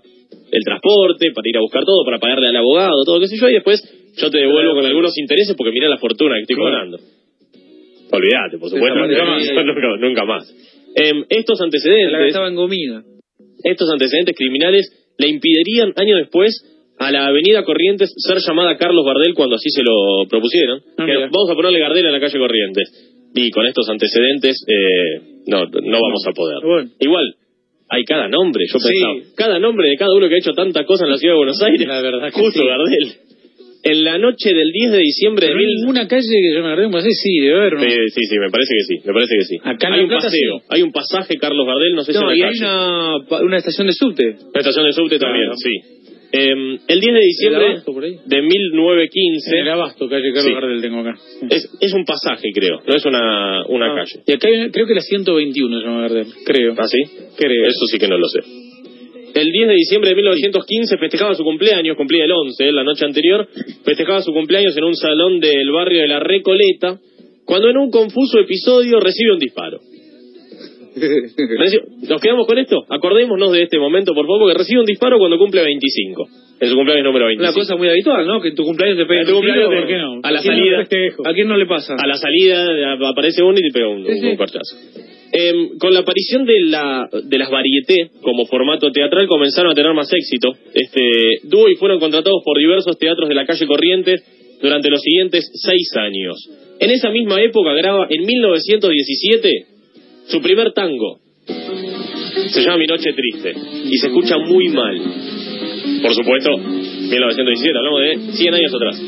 el 0.51 0.63
transporte, 0.63 1.31
para 1.33 1.47
ir 1.49 1.57
a 1.57 1.61
buscar 1.61 1.83
todo, 1.85 2.03
para 2.05 2.19
pagarle 2.19 2.47
al 2.47 2.55
abogado, 2.55 3.03
todo 3.05 3.19
qué 3.19 3.27
sé 3.27 3.37
yo, 3.39 3.49
y 3.49 3.53
después 3.53 3.81
yo 4.17 4.29
te 4.31 4.37
devuelvo 4.39 4.73
con 4.73 4.85
algunos 4.85 5.17
intereses 5.17 5.55
porque 5.57 5.71
mira 5.71 5.87
la 5.89 5.97
fortuna 5.97 6.35
que 6.35 6.41
estoy 6.41 6.55
cobrando. 6.57 6.97
Olvídate, 8.11 8.57
por 8.59 8.69
supuesto, 8.69 8.95
nunca 9.07 9.23
más. 9.25 9.45
manera- 9.45 9.63
nunca, 9.63 9.97
nunca 10.07 10.25
más. 10.25 10.55
Em, 10.95 11.23
estos 11.29 11.59
la 11.59 11.65
antecedentes 11.65 12.35
en 12.35 12.55
gomina. 12.55 13.03
estos 13.63 13.89
antecedentes 13.91 14.35
criminales 14.35 14.89
le 15.17 15.27
impedirían 15.27 15.93
años 15.95 16.17
después 16.19 16.65
a 16.97 17.11
la 17.11 17.27
avenida 17.27 17.63
Corrientes 17.63 18.11
ser 18.17 18.37
llamada 18.45 18.75
Carlos 18.77 19.05
Gardel 19.05 19.33
cuando 19.35 19.55
así 19.55 19.69
se 19.69 19.83
lo 19.83 20.27
propusieron. 20.27 20.81
Ah, 20.97 21.05
Que 21.05 21.13
vamos 21.17 21.49
a 21.49 21.53
ponerle 21.55 21.79
Gardel 21.79 22.07
a 22.07 22.11
la 22.11 22.19
calle 22.19 22.39
Corrientes. 22.39 23.15
Y 23.35 23.51
con 23.51 23.65
estos 23.67 23.87
antecedentes 23.87 24.57
eh, 24.67 25.21
no, 25.45 25.65
no 25.65 26.01
vamos 26.01 26.25
a 26.27 26.31
poder. 26.31 26.57
Bueno. 26.65 26.89
Igual, 26.99 27.35
hay 27.89 28.03
cada 28.03 28.27
nombre, 28.27 28.65
yo 28.71 28.79
Sí. 28.79 28.87
pensaba. 28.93 29.35
Cada 29.35 29.59
nombre 29.59 29.89
de 29.89 29.95
cada 29.97 30.13
uno 30.15 30.27
que 30.29 30.35
ha 30.35 30.37
hecho 30.37 30.51
tanta 30.53 30.85
cosa 30.85 31.05
en 31.05 31.11
la 31.11 31.17
ciudad 31.17 31.33
de 31.33 31.37
Buenos 31.37 31.61
Aires. 31.61 31.87
La 31.87 32.01
verdad 32.01 32.27
que 32.31 32.39
Justo 32.39 32.59
sí. 32.61 32.65
Gardel. 32.67 33.13
En 33.81 34.03
la 34.03 34.17
noche 34.17 34.53
del 34.53 34.71
10 34.73 34.91
de 34.91 34.97
diciembre 34.97 35.47
de 35.47 35.55
mil... 35.55 35.65
ninguna 35.79 36.05
calle 36.05 36.27
que 36.27 36.53
yo 36.53 36.61
me 36.61 36.73
acuerde, 36.73 36.89
no 36.91 36.99
sé, 36.99 37.11
sí, 37.11 37.39
debe 37.39 37.59
haber, 37.61 37.73
¿no? 37.75 37.79
Sí, 37.79 37.89
sí, 38.09 38.21
sí, 38.27 38.35
me 38.37 38.49
parece 38.51 38.73
que 38.75 38.83
sí, 38.83 39.07
me 39.07 39.13
parece 39.13 39.33
que 39.39 39.45
sí. 39.45 39.55
Acá 39.63 39.87
en 39.87 39.93
hay 39.93 39.99
La 39.99 40.03
un 40.03 40.09
Plata, 40.09 40.23
paseo, 40.27 40.57
sí. 40.59 40.65
hay 40.67 40.81
un 40.81 40.91
pasaje 40.91 41.37
Carlos 41.37 41.65
Gardel, 41.65 41.95
no 41.95 42.03
sé 42.03 42.11
si 42.11 42.19
No, 42.19 42.29
en 42.29 42.35
y 42.35 42.39
la 42.41 42.47
hay 42.47 42.57
calle. 42.59 42.65
una, 42.65 43.25
pa- 43.29 43.39
una 43.41 43.57
estación 43.57 43.87
de 43.87 43.93
subte. 43.93 44.35
La 44.53 44.59
estación 44.59 44.85
de 44.85 44.91
subte 44.91 45.17
también, 45.17 45.45
Claro. 45.45 45.55
sí. 45.63 45.98
Eh, 46.31 46.77
el 46.87 46.99
10 47.01 47.13
de 47.13 47.19
diciembre 47.21 47.81
de 48.25 48.41
1915 48.41 49.51
En 49.51 49.57
el 49.65 49.69
Abasto, 49.69 50.07
calle 50.07 50.27
Carlos 50.33 50.45
Sí. 50.45 50.53
Gardel 50.53 50.81
tengo 50.81 50.99
acá. 50.99 51.15
es, 51.49 51.69
es 51.81 51.93
un 51.93 52.05
pasaje, 52.05 52.49
creo, 52.53 52.81
no 52.87 52.95
es 52.95 53.03
una, 53.05 53.65
una 53.67 53.93
Ah. 53.93 53.95
calle. 53.95 54.21
Y 54.27 54.33
acá 54.33 54.47
hay- 54.47 54.69
creo 54.69 54.85
que 54.85 54.93
la 54.93 55.01
121 55.01 55.79
se 55.79 55.85
llama 55.85 56.01
Gardel, 56.01 56.27
creo. 56.45 56.75
¿Ah, 56.77 56.87
sí? 56.87 56.99
Creo. 57.35 57.65
Eso 57.65 57.85
sí 57.91 57.97
que 57.97 58.07
no 58.07 58.17
lo 58.17 58.27
sé. 58.27 58.39
El 59.33 59.51
10 59.51 59.67
de 59.67 59.73
diciembre 59.75 60.09
de 60.09 60.15
1915 60.15 60.97
festejaba 60.97 61.33
su 61.35 61.43
cumpleaños, 61.43 61.95
cumplía 61.97 62.25
el 62.25 62.31
11, 62.31 62.67
eh, 62.67 62.71
la 62.71 62.83
noche 62.83 63.05
anterior, 63.05 63.47
festejaba 63.83 64.21
su 64.21 64.31
cumpleaños 64.33 64.75
en 64.77 64.83
un 64.83 64.95
salón 64.95 65.39
del 65.39 65.71
barrio 65.71 66.01
de 66.01 66.07
La 66.07 66.19
Recoleta, 66.19 66.99
cuando 67.45 67.69
en 67.69 67.77
un 67.77 67.89
confuso 67.89 68.39
episodio 68.39 68.99
recibe 68.99 69.33
un 69.33 69.39
disparo. 69.39 69.79
¿Nos 72.09 72.21
quedamos 72.21 72.47
con 72.47 72.57
esto? 72.57 72.83
Acordémonos 72.89 73.51
de 73.51 73.63
este 73.63 73.77
momento, 73.79 74.13
por 74.13 74.25
favor, 74.25 74.41
porque 74.41 74.57
recibe 74.57 74.79
un 74.81 74.85
disparo 74.85 75.17
cuando 75.17 75.37
cumple 75.37 75.61
25. 75.63 76.27
En 76.61 76.67
su 76.69 76.75
cumpleaños 76.75 77.05
número 77.05 77.25
25. 77.27 77.49
Una 77.49 77.53
cosa 77.61 77.75
muy 77.77 77.87
habitual, 77.89 78.27
¿no? 78.27 78.41
Que 78.41 78.49
en 78.49 78.55
tu 78.55 78.63
cumpleaños 78.63 78.97
te 78.97 79.05
peguen 79.05 79.33
un 79.33 79.41
tiro. 79.41 79.69
te- 79.69 79.75
¿por 79.75 79.87
qué 79.87 79.97
no? 79.97 80.19
A 80.23 80.31
la 80.31 80.39
¿A 80.39 80.41
quién 80.41 80.53
salida. 80.55 80.77
no? 81.17 81.29
¿A 81.29 81.33
quién 81.33 81.47
no 81.47 81.57
le 81.57 81.65
pasa? 81.67 81.95
A 81.97 82.07
la 82.07 82.15
salida 82.15 82.65
aparece 83.09 83.43
uno 83.43 83.57
y 83.57 83.61
te 83.61 83.71
pega 83.71 83.87
un, 83.87 84.05
Sí, 84.05 84.19
sí. 84.19 84.27
un 84.27 84.35
corchazo. 84.37 84.75
Em, 85.31 85.77
con 85.77 85.93
la 85.93 85.99
aparición 85.99 86.43
de, 86.45 86.59
la, 86.61 87.07
de 87.23 87.37
las 87.37 87.51
varietés 87.51 88.09
como 88.21 88.45
formato 88.47 88.91
teatral 88.91 89.27
comenzaron 89.27 89.71
a 89.71 89.75
tener 89.75 89.93
más 89.93 90.11
éxito 90.11 90.53
este 90.73 91.01
dúo 91.43 91.69
y 91.69 91.75
fueron 91.75 91.99
contratados 91.99 92.41
por 92.43 92.57
diversos 92.57 92.97
teatros 92.97 93.29
de 93.29 93.35
la 93.35 93.45
calle 93.45 93.67
Corrientes 93.67 94.23
durante 94.59 94.89
los 94.89 95.01
siguientes 95.01 95.49
seis 95.53 95.91
años. 95.97 96.35
En 96.79 96.89
esa 96.91 97.11
misma 97.11 97.39
época 97.43 97.73
graba 97.73 98.07
en 98.09 98.25
1917 98.25 99.49
su 100.29 100.41
primer 100.41 100.71
tango. 100.73 101.19
Se 102.47 102.61
llama 102.61 102.77
Mi 102.77 102.85
Noche 102.85 103.11
Triste 103.13 103.53
y 103.85 103.97
se 103.97 104.07
escucha 104.07 104.37
muy 104.37 104.69
mal. 104.69 105.01
Por 106.01 106.13
supuesto, 106.13 106.57
1917, 106.57 107.77
hablamos 107.77 108.01
de 108.01 108.31
100 108.33 108.53
años 108.53 108.73
atrás. 108.73 109.01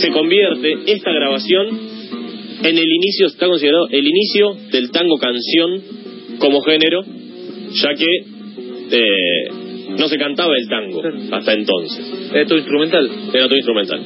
Se 0.00 0.10
convierte 0.10 0.74
esta 0.86 1.12
grabación 1.12 1.68
en 2.62 2.76
el 2.76 2.86
inicio, 2.92 3.26
está 3.26 3.46
considerado 3.46 3.88
el 3.90 4.06
inicio 4.06 4.56
del 4.72 4.90
tango 4.90 5.16
canción 5.18 5.82
como 6.38 6.60
género, 6.62 7.02
ya 7.02 7.94
que 7.94 8.06
eh, 8.90 9.48
no 9.98 10.08
se 10.08 10.16
cantaba 10.16 10.56
el 10.56 10.68
tango 10.68 11.02
hasta 11.32 11.52
entonces. 11.52 12.30
Era 12.32 12.46
todo 12.46 12.58
instrumental. 12.58 13.10
Era 13.32 13.46
todo 13.46 13.56
instrumental. 13.56 14.00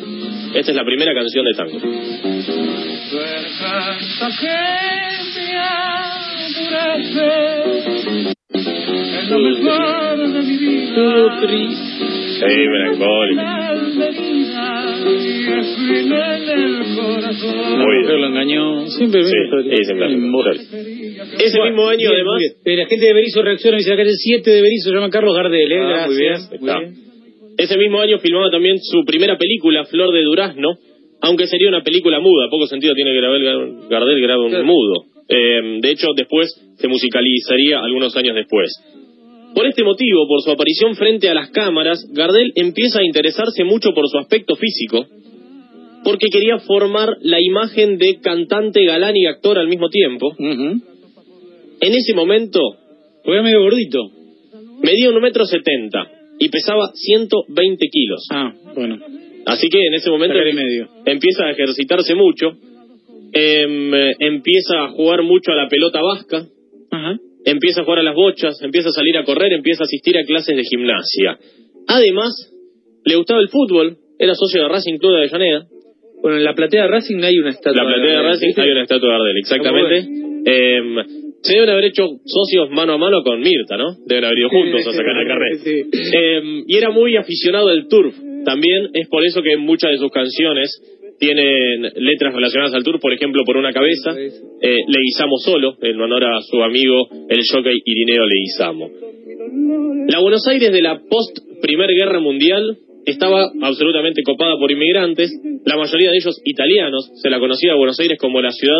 Esta 0.55 0.71
es 0.71 0.76
la 0.76 0.85
primera 0.85 1.14
canción 1.14 1.45
de 1.45 1.55
tango. 1.55 1.79
Sí, 11.23 12.47
melancólico. 12.69 13.42
Muy 16.62 17.97
bien. 17.97 18.07
Pero 18.07 18.19
lo 18.19 18.26
engañó. 18.26 18.87
Siempre 18.87 19.23
Sí, 19.23 19.31
misma 19.31 19.45
historia. 19.45 19.76
sí, 19.76 19.85
siempre 19.85 20.09
la 20.09 20.12
misma 20.14 20.26
Mismo. 20.26 20.52
historia. 20.52 21.25
Ese 21.38 21.59
Bueno, 21.59 21.73
mismo 21.76 21.88
año, 21.88 21.99
bien, 21.99 22.12
además, 22.12 22.35
muy 22.35 22.42
bien. 22.64 22.78
La 22.78 22.87
gente 22.87 23.07
de 23.07 23.12
Berizo 23.14 23.42
reacciona 23.42 23.76
y 23.76 23.78
dice 23.81 23.92
acá 23.92 24.02
es 24.02 24.09
el 24.09 24.14
7 24.16 24.50
de 24.50 24.62
Berizo, 24.62 24.88
se 24.90 24.95
llama 24.95 25.11
Carlos 25.11 25.35
Gardel, 25.37 25.73
¿eh? 25.73 25.78
Ah, 25.81 25.87
Gracias. 25.88 26.09
muy 26.09 26.16
bien, 26.19 26.33
muy 26.33 26.57
está. 26.59 26.78
bien. 26.81 26.95
ese 27.59 27.78
mismo 27.78 28.00
año 28.00 28.19
filmaba 28.19 28.50
también 28.50 28.78
su 28.81 29.04
primera 29.04 29.37
película, 29.38 29.85
Flor 29.85 30.12
de 30.12 30.23
Durazno, 30.23 30.71
aunque 31.21 31.47
sería 31.47 31.69
una 31.69 31.83
película 31.83 32.19
muda, 32.21 32.49
poco 32.50 32.66
sentido 32.66 32.95
tiene 32.95 33.12
que 33.12 33.21
Gardel, 33.21 33.88
Gardel 33.88 34.21
graba 34.21 34.42
un 34.45 34.50
Claro. 34.50 34.64
mudo. 34.64 35.04
Eh, 35.29 35.79
de 35.81 35.91
hecho, 35.91 36.09
después 36.17 36.55
se 36.76 36.88
musicalizaría 36.88 37.81
algunos 37.81 38.17
años 38.17 38.35
después. 38.35 38.71
Por 39.55 39.67
este 39.67 39.85
motivo, 39.85 40.26
por 40.26 40.41
su 40.43 40.50
aparición 40.50 40.95
frente 40.97 41.29
a 41.29 41.35
las 41.35 41.50
cámaras, 41.50 42.07
Gardel 42.12 42.52
empieza 42.55 43.00
a 43.00 43.05
interesarse 43.05 43.64
mucho 43.64 43.91
por 43.95 44.09
su 44.09 44.19
aspecto 44.19 44.57
físico, 44.57 45.07
porque 46.05 46.29
quería 46.33 46.59
formar 46.59 47.17
la 47.21 47.41
imagen 47.41 47.99
de 47.99 48.19
cantante, 48.21 48.85
galán 48.85 49.17
y 49.17 49.26
actor 49.26 49.59
al 49.59 49.69
mismo 49.69 49.88
tiempo. 49.88 50.35
En 50.38 51.95
ese 51.95 52.14
momento, 52.14 52.61
era 53.25 53.43
medio 53.43 53.61
gordito. 53.62 54.11
medía 54.83 55.11
un 55.11 55.21
metro 55.21 55.45
setenta 55.45 56.11
y 56.38 56.49
pesaba 56.49 56.91
120 56.95 57.87
kilos. 57.88 58.26
Ah, 58.33 58.52
bueno. 58.75 58.99
Así 59.47 59.69
que 59.69 59.87
en 59.87 59.95
ese 59.95 60.11
momento 60.11 60.35
medio. 60.35 60.88
empieza 61.05 61.45
a 61.45 61.50
ejercitarse 61.50 62.14
mucho, 62.14 62.52
eh, 63.33 64.15
empieza 64.19 64.85
a 64.85 64.89
jugar 64.89 65.23
mucho 65.23 65.53
a 65.53 65.57
la 65.57 65.69
pelota 65.69 66.01
vasca, 66.03 66.47
Ajá. 66.91 67.17
empieza 67.45 67.81
a 67.81 67.85
jugar 67.85 68.01
a 68.01 68.03
las 68.03 68.15
bochas, 68.15 68.61
empieza 68.62 68.91
a 68.91 68.93
salir 68.93 69.17
a 69.17 69.25
correr, 69.25 69.53
empieza 69.53 69.85
a 69.85 69.87
asistir 69.87 70.17
a 70.19 70.25
clases 70.25 70.57
de 70.57 70.62
gimnasia. 70.65 71.39
Además, 71.89 72.53
le 73.05 73.17
gustaba 73.17 73.41
el 73.41 73.49
fútbol, 73.49 73.97
era 74.19 74.35
socio 74.35 74.62
de 74.62 74.69
Racing 74.69 74.99
Club 74.99 75.12
de 75.12 75.19
Avellaneda. 75.19 75.67
Bueno, 76.23 76.39
en 76.39 76.45
la 76.45 76.55
platea 76.55 76.83
de 76.83 76.89
Racing 76.89 77.23
hay 77.25 77.37
una 77.39 77.51
estatua. 77.51 77.83
La 77.83 77.89
platea 77.89 78.19
de 78.19 78.23
Racing 78.23 78.47
¿viste? 78.47 78.62
hay 78.62 78.71
una 78.71 78.83
estatua 78.83 79.09
de 79.09 79.19
Gardel, 79.19 79.37
exactamente. 79.39 79.97
Em, 80.45 80.97
se 81.43 81.55
deben 81.55 81.71
haber 81.71 81.85
hecho 81.87 82.07
socios 82.25 82.71
mano 82.71 82.93
a 82.93 82.99
mano 82.99 83.23
con 83.25 83.41
Mirta, 83.41 83.77
¿no? 83.77 83.97
Deben 84.07 84.25
haber 84.25 84.39
ido 84.39 84.49
juntos 84.49 84.87
a 84.87 84.93
sacar. 84.93 85.15
Sí. 85.65 85.83
Eh, 85.93 86.62
y 86.69 86.77
era 86.77 86.91
muy 86.91 87.17
aficionado 87.17 87.69
al 87.69 87.89
turf. 87.89 88.15
También 88.45 88.91
es 88.93 89.09
por 89.09 89.25
eso 89.25 89.43
que 89.43 89.57
muchas 89.57 89.91
de 89.91 89.99
sus 89.99 90.11
canciones 90.12 90.71
tienen 91.23 91.83
letras 91.95 92.35
relacionadas 92.35 92.75
al 92.75 92.83
turf, 92.83 93.00
por 93.00 93.12
ejemplo, 93.12 93.45
por 93.47 93.57
una 93.57 93.73
cabeza, 93.73 94.11
eh, 94.11 94.76
Leguizamo 94.88 95.37
solo, 95.38 95.76
en 95.81 96.00
honor 96.00 96.25
a 96.25 96.41
su 96.43 96.61
amigo 96.61 97.07
el 97.29 97.43
jockey 97.49 97.79
Irineo 97.85 98.25
Leguizamo. 98.26 98.91
La 100.09 100.19
Buenos 100.19 100.45
Aires 100.49 100.73
de 100.73 100.83
la 100.83 100.99
post 101.09 101.38
Primer 101.61 101.91
Guerra 101.91 102.19
Mundial 102.19 102.76
estaba 103.07 103.52
absolutamente 103.62 104.25
copada 104.25 104.57
por 104.59 104.73
inmigrantes, 104.73 105.31
la 105.64 105.76
mayoría 105.76 106.11
de 106.11 106.17
ellos 106.17 106.41
italianos, 106.45 107.09
se 107.14 107.31
la 107.31 107.38
conocía 107.38 107.75
a 107.75 107.76
Buenos 107.76 108.00
Aires 108.00 108.19
como 108.19 108.41
la 108.41 108.50
ciudad 108.50 108.75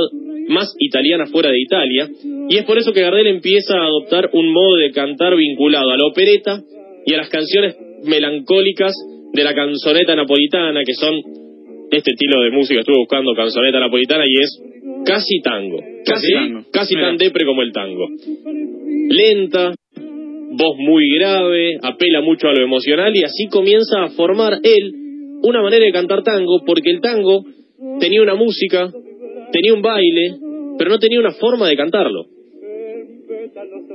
más 0.49 0.75
italiana 0.81 1.27
fuera 1.27 1.51
de 1.51 1.61
Italia, 1.61 2.11
y 2.49 2.57
es 2.57 2.65
por 2.65 2.77
eso 2.77 2.93
que 2.93 3.03
Gardel 3.03 3.29
empieza 3.29 3.79
a 3.79 3.85
adoptar 3.85 4.31
un 4.33 4.53
modo 4.53 4.79
de 4.79 4.91
cantar 4.91 5.37
vinculado 5.37 5.91
a 5.91 5.97
la 5.97 6.07
opereta 6.07 6.61
y 7.07 7.15
a 7.15 7.19
las 7.19 7.29
canciones 7.29 7.77
melancólicas 8.05 8.97
de 9.33 9.45
la 9.45 9.55
canzoneta 9.55 10.17
napolitana, 10.17 10.83
que 10.85 10.95
son 10.95 11.23
este 11.97 12.13
estilo 12.13 12.43
de 12.43 12.51
música, 12.51 12.81
estuve 12.81 12.97
buscando 12.99 13.35
canzoneta 13.35 13.79
napolitana 13.81 14.25
y 14.27 14.35
es 14.43 14.63
casi 15.05 15.41
tango, 15.43 15.79
casi, 16.05 16.05
Casi 16.05 16.33
tango. 16.33 16.61
casi 16.73 16.95
tan 16.95 17.17
depre 17.17 17.45
como 17.45 17.63
el 17.63 17.73
tango. 17.73 18.09
Lenta, 19.09 19.73
voz 20.55 20.77
muy 20.79 21.09
grave, 21.17 21.79
apela 21.83 22.21
mucho 22.21 22.49
a 22.49 22.53
lo 22.53 22.63
emocional 22.65 23.13
y 23.15 23.25
así 23.25 23.47
comienza 23.51 24.05
a 24.05 24.11
formar 24.11 24.59
él 24.63 24.93
una 25.43 25.61
manera 25.63 25.85
de 25.85 25.93
cantar 25.93 26.23
tango, 26.23 26.63
porque 26.65 26.91
el 26.91 27.01
tango 27.01 27.45
tenía 28.01 28.23
una 28.23 28.35
música, 28.35 28.91
tenía 29.53 29.75
un 29.75 29.83
baile, 29.83 30.35
pero 30.79 30.91
no 30.91 30.99
tenía 30.99 31.19
una 31.21 31.33
forma 31.33 31.69
de 31.69 31.77
cantarlo. 31.77 32.27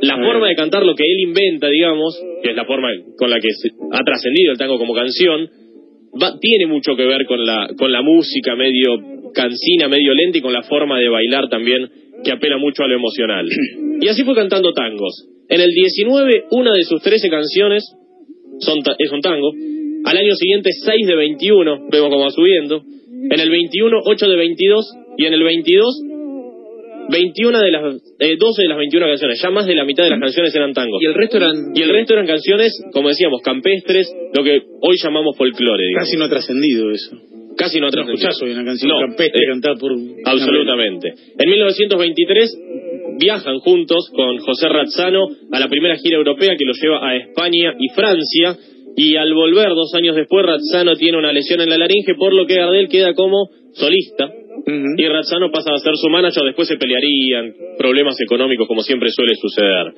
La 0.02 0.14
Eh. 0.16 0.24
forma 0.26 0.50
de 0.50 0.56
cantar 0.56 0.86
lo 0.86 0.94
que 0.94 1.04
él 1.04 1.20
inventa, 1.22 1.68
digamos, 1.70 2.22
que 2.44 2.50
es 2.52 2.56
la 2.56 2.66
forma 2.66 2.90
con 3.18 3.30
la 3.30 3.40
que 3.40 3.48
se- 3.52 3.70
ha 3.92 4.04
trascendido 4.04 4.52
el 4.52 4.58
tango 4.58 4.78
como 4.78 4.94
canción, 4.94 5.50
va- 6.22 6.38
tiene 6.40 6.66
mucho 6.68 6.96
que 6.96 7.06
ver 7.06 7.26
con 7.26 7.46
la, 7.46 7.68
con 7.78 7.92
la 7.92 8.02
música 8.02 8.56
medio 8.56 9.32
cansina, 9.34 9.88
medio 9.88 10.14
lenta 10.14 10.38
y 10.38 10.42
con 10.42 10.54
la 10.54 10.64
forma 10.64 11.00
de 11.00 11.10
bailar 11.10 11.50
también, 11.50 11.88
que 12.24 12.32
apela 12.32 12.58
mucho 12.58 12.84
a 12.84 12.88
lo 12.88 12.96
emocional. 12.96 13.48
Y 14.02 14.08
así 14.08 14.24
fue 14.24 14.36
cantando 14.36 14.74
tangos. 14.74 15.28
En 15.50 15.62
el 15.62 15.70
19, 15.72 16.46
una 16.52 16.72
de 16.72 16.84
sus 16.84 17.02
13 17.02 17.30
canciones 17.30 17.84
son 18.60 18.82
ta- 18.84 18.96
es 18.98 19.12
un 19.12 19.22
tango. 19.22 19.52
Al 20.06 20.18
año 20.18 20.36
siguiente, 20.36 20.70
6 20.72 21.08
de 21.08 21.16
21, 21.16 21.88
vemos 21.92 22.10
cómo 22.10 22.24
va 22.24 22.30
subiendo. 22.32 22.84
En 23.30 23.40
el 23.40 23.50
21, 23.50 24.00
8 24.06 24.30
de 24.30 24.36
22. 24.36 24.86
Y 25.18 25.26
en 25.26 25.34
el 25.34 25.44
22, 25.44 26.02
21 27.10 27.60
de 27.60 27.72
las, 27.72 27.96
eh, 28.20 28.36
12 28.38 28.62
de 28.62 28.68
las 28.68 28.78
21 28.78 29.06
canciones. 29.08 29.42
Ya 29.42 29.50
más 29.50 29.66
de 29.66 29.76
la 29.76 29.86
mitad 29.86 30.04
de 30.04 30.10
las 30.12 30.20
canciones 30.20 30.54
eran 30.56 30.74
tangos. 30.74 31.02
Y 31.02 31.06
el 31.06 31.14
resto 31.14 31.38
eran. 31.38 31.72
Y 31.76 31.82
el 31.82 31.90
resto 31.90 32.14
eran 32.14 32.28
canciones, 32.28 32.74
como 32.92 33.10
decíamos, 33.10 33.42
campestres, 33.42 34.08
lo 34.36 34.44
que 34.44 34.62
hoy 34.82 34.96
llamamos 35.02 35.36
folclore, 35.38 35.84
digamos. 35.88 36.08
Casi 36.08 36.18
no 36.18 36.26
ha 36.26 36.30
trascendido 36.30 36.92
eso. 36.92 37.18
Casi 37.58 37.80
no 37.80 37.88
No 37.88 37.92
trascendió. 37.92 38.14
escuchás 38.16 38.42
hoy 38.44 38.52
una 38.52 38.64
canción 38.64 38.90
No, 38.92 39.00
campestre 39.00 39.42
eh, 39.44 39.50
cantada 39.50 39.76
por... 39.80 39.92
Absolutamente. 40.26 41.14
En 41.40 41.50
1923 41.50 42.58
viajan 43.20 43.58
juntos 43.60 44.10
con 44.16 44.38
José 44.38 44.70
Razzano 44.70 45.26
a 45.52 45.60
la 45.60 45.68
primera 45.68 45.96
gira 45.98 46.18
europea 46.18 46.56
que 46.58 46.66
los 46.66 46.78
lleva 46.82 47.00
a 47.08 47.16
España 47.18 47.74
y 47.80 47.90
Francia. 47.96 48.56
Y 49.00 49.16
al 49.16 49.32
volver 49.34 49.70
dos 49.70 49.94
años 49.94 50.16
después, 50.16 50.44
Razzano 50.44 50.96
tiene 50.96 51.20
una 51.20 51.32
lesión 51.32 51.62
en 51.62 51.70
la 51.70 51.78
laringe, 51.78 52.16
por 52.16 52.34
lo 52.34 52.48
que 52.48 52.56
Gardel 52.56 52.90
queda 52.90 53.14
como 53.14 53.48
solista. 53.74 54.28
Y 54.98 55.08
Razzano 55.08 55.52
pasa 55.52 55.72
a 55.74 55.78
ser 55.78 55.94
su 55.96 56.10
manager, 56.10 56.44
después 56.44 56.68
se 56.68 56.78
pelearían, 56.78 57.54
problemas 57.78 58.20
económicos 58.20 58.68
como 58.68 58.82
siempre 58.82 59.10
suele 59.12 59.36
suceder. 59.36 59.94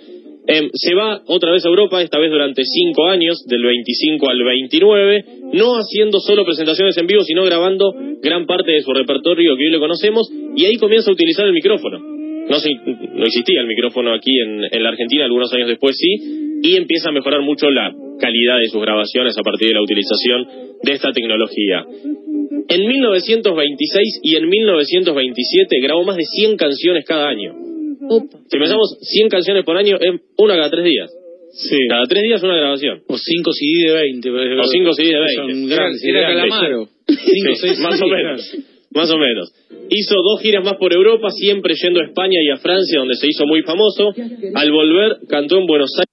Em, 0.48 0.70
se 0.74 0.94
va 0.96 1.22
otra 1.28 1.52
vez 1.52 1.64
a 1.66 1.70
Europa, 1.70 2.02
esta 2.02 2.20
vez 2.20 2.30
durante 2.30 2.64
cinco 2.66 3.08
años, 3.08 3.38
del 3.48 3.64
25 3.64 4.30
al 4.30 4.44
29, 4.44 5.26
no 5.54 5.78
haciendo 5.78 6.20
solo 6.20 6.44
presentaciones 6.44 6.98
en 6.98 7.08
vivo, 7.08 7.22
sino 7.24 7.44
grabando 7.46 7.94
gran 8.22 8.46
parte 8.48 8.72
de 8.72 8.82
su 8.82 8.92
repertorio 8.92 9.56
que 9.56 9.64
hoy 9.64 9.72
le 9.72 9.80
conocemos, 9.80 10.28
y 10.58 10.66
ahí 10.66 10.76
comienza 10.76 11.10
a 11.10 11.14
utilizar 11.14 11.46
el 11.46 11.54
micrófono. 11.54 12.00
No, 12.50 12.60
se- 12.60 12.70
no 13.16 13.24
existía 13.26 13.62
el 13.62 13.68
micrófono 13.68 14.14
aquí 14.14 14.32
en, 14.42 14.62
en 14.72 14.84
la 14.84 14.90
Argentina, 14.90 15.24
algunos 15.24 15.54
años 15.54 15.68
después 15.70 15.96
sí, 15.98 16.60
y 16.64 16.76
empieza 16.76 17.10
a 17.10 17.14
mejorar 17.14 17.42
mucho 17.42 17.70
la 17.70 17.94
calidad 18.20 18.60
de 18.60 18.70
sus 18.70 18.82
grabaciones 18.82 19.38
a 19.38 19.42
partir 19.42 19.70
de 19.70 19.74
la 19.74 19.82
utilización 19.82 20.48
de 20.84 20.92
esta 20.92 21.12
tecnología. 21.12 21.86
En 22.68 22.88
1926 22.88 24.20
y 24.24 24.36
en 24.36 24.48
1927 24.48 25.76
grabó 25.82 26.04
más 26.04 26.18
de 26.18 26.24
100 26.24 26.58
canciones 26.58 27.06
cada 27.06 27.30
año. 27.30 27.56
Si 28.48 28.58
pensamos 28.58 28.98
100 29.02 29.30
canciones 29.30 29.66
por 29.66 29.78
año, 29.78 29.98
es 30.00 30.22
una 30.38 30.56
cada 30.56 30.70
tres 30.70 30.86
días. 30.86 31.10
Sí. 31.52 31.78
Cada 31.90 32.06
tres 32.06 32.24
días 32.24 32.44
una 32.44 32.56
grabación. 32.56 33.02
O 33.08 33.18
5 33.18 33.52
CD 33.54 33.88
de 33.88 33.94
20. 33.94 34.30
O 34.30 34.64
cinco 34.66 34.94
CD 34.94 35.10
de 35.10 35.20
20. 35.20 35.36
Son 35.36 35.70
grandes. 35.70 36.04
Era 36.04 36.22
grandes. 36.22 36.50
Calamaro. 36.52 36.90
Cinco, 37.08 37.56
Sí, 37.56 37.68
seis 37.68 37.80
más 37.80 38.02
o 38.02 38.08
menos. 38.08 38.58
Más 38.92 39.12
o 39.12 39.18
menos. 39.18 39.54
Hizo 39.90 40.16
dos 40.22 40.42
giras 40.42 40.64
más 40.64 40.76
por 40.78 40.94
Europa, 40.94 41.30
siempre 41.32 41.76
yendo 41.76 42.02
a 42.02 42.06
España 42.06 42.40
y 42.44 42.52
a 42.52 42.58
Francia, 42.58 43.00
donde 43.00 43.16
se 43.16 43.28
hizo 43.28 43.46
muy 43.46 43.62
famoso. 43.64 44.14
Al 44.56 44.72
volver, 44.72 45.18
cantó 45.28 45.58
en 45.58 45.66
Buenos 45.66 45.92
Aires 45.98 46.09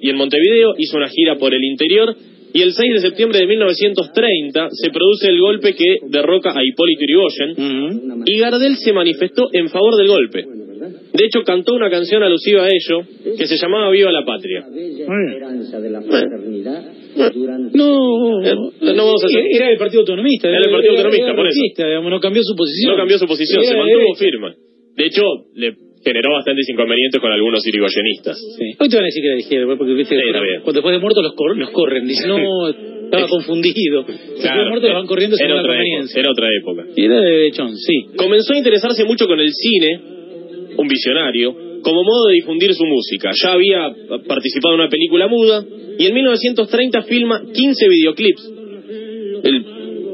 y 0.00 0.10
en 0.10 0.16
Montevideo, 0.16 0.74
hizo 0.78 0.96
una 0.96 1.08
gira 1.08 1.36
por 1.36 1.54
el 1.54 1.62
interior. 1.64 2.14
Y 2.54 2.60
el 2.60 2.74
6 2.74 2.92
de 2.94 3.00
septiembre 3.00 3.38
de 3.38 3.46
1930 3.46 4.68
se 4.72 4.90
produce 4.90 5.28
el 5.28 5.40
golpe 5.40 5.74
que 5.74 5.96
derroca 6.08 6.50
a 6.50 6.62
Hipólito 6.62 7.00
Yrigoyen. 7.00 7.50
Ujú. 7.52 8.22
Y 8.26 8.38
Gardel 8.38 8.76
se 8.76 8.92
manifestó 8.92 9.48
en 9.52 9.68
favor 9.70 9.96
del 9.96 10.08
golpe. 10.08 10.44
De 11.14 11.24
hecho, 11.24 11.42
cantó 11.44 11.74
una 11.74 11.88
canción 11.88 12.22
alusiva 12.22 12.64
a 12.64 12.68
ello 12.68 13.06
que 13.38 13.46
se 13.46 13.56
llamaba 13.56 13.90
Viva 13.90 14.10
la 14.12 14.24
Patria. 14.24 14.66
No, 17.74 18.40
no 18.40 19.04
vamos 19.06 19.22
a 19.22 19.26
hacer- 19.26 19.44
Era 19.50 19.70
el 19.70 19.78
Partido 19.78 20.00
Autonomista. 20.00 20.48
Era 20.48 20.58
el 20.58 20.70
Partido 20.72 20.92
Autonomista, 20.92 21.34
por 21.36 21.46
eso. 21.46 21.60
digamos, 21.76 22.10
no 22.10 22.20
cambió 22.20 22.42
su 22.42 22.54
posición. 22.56 22.92
No 22.92 22.96
cambió 22.98 23.18
su 23.18 23.26
posición, 23.26 23.62
Era 23.62 23.70
se 23.72 23.76
mantuvo 23.78 24.14
firme. 24.14 24.48
De 24.96 25.06
hecho, 25.06 25.22
le 25.54 25.72
generó 26.04 26.32
bastantes 26.32 26.68
inconvenientes 26.68 27.20
con 27.20 27.30
algunos 27.32 27.66
irigoyenistas. 27.66 28.38
Sí. 28.58 28.74
Hoy 28.78 28.88
te 28.88 28.96
van 28.96 29.04
a 29.04 29.06
decir 29.06 29.22
que 29.22 29.28
la 29.28 29.36
dijeron, 29.36 29.78
porque 29.78 29.94
viste, 29.94 30.16
Sí, 30.16 30.22
cuando, 30.32 30.72
después 30.72 30.92
de 30.94 30.98
muertos 30.98 31.22
los, 31.22 31.34
cor- 31.34 31.56
los 31.56 31.70
corren. 31.70 32.06
Dicen, 32.06 32.28
no, 32.28 32.68
estaba 33.04 33.28
confundido. 33.28 34.04
Después 34.04 34.42
de 34.42 34.64
muertos 34.68 34.88
los 34.90 34.94
van 34.94 35.06
corriendo 35.06 35.36
según 35.36 35.52
era 35.52 35.56
la 35.56 35.62
otra, 35.62 35.74
época, 35.74 35.84
conveniencia. 35.84 36.20
era 36.20 36.30
otra 36.30 36.48
época. 36.60 36.86
Y 36.96 37.04
era 37.04 37.20
de 37.20 37.50
Chon, 37.52 37.76
sí. 37.76 37.94
Comenzó 38.16 38.54
a 38.54 38.58
interesarse 38.58 39.04
mucho 39.04 39.26
con 39.26 39.38
el 39.40 39.50
cine, 39.52 40.00
un 40.76 40.88
visionario, 40.88 41.54
como 41.82 42.02
modo 42.04 42.28
de 42.28 42.34
difundir 42.34 42.72
su 42.74 42.84
música. 42.84 43.30
Ya 43.42 43.52
había 43.52 43.92
participado 44.26 44.74
en 44.74 44.80
una 44.80 44.88
película 44.90 45.26
muda 45.28 45.64
y 45.98 46.06
en 46.06 46.14
1930 46.14 47.02
filma 47.02 47.42
15 47.52 47.88
videoclips. 47.88 48.52
El- 49.44 49.64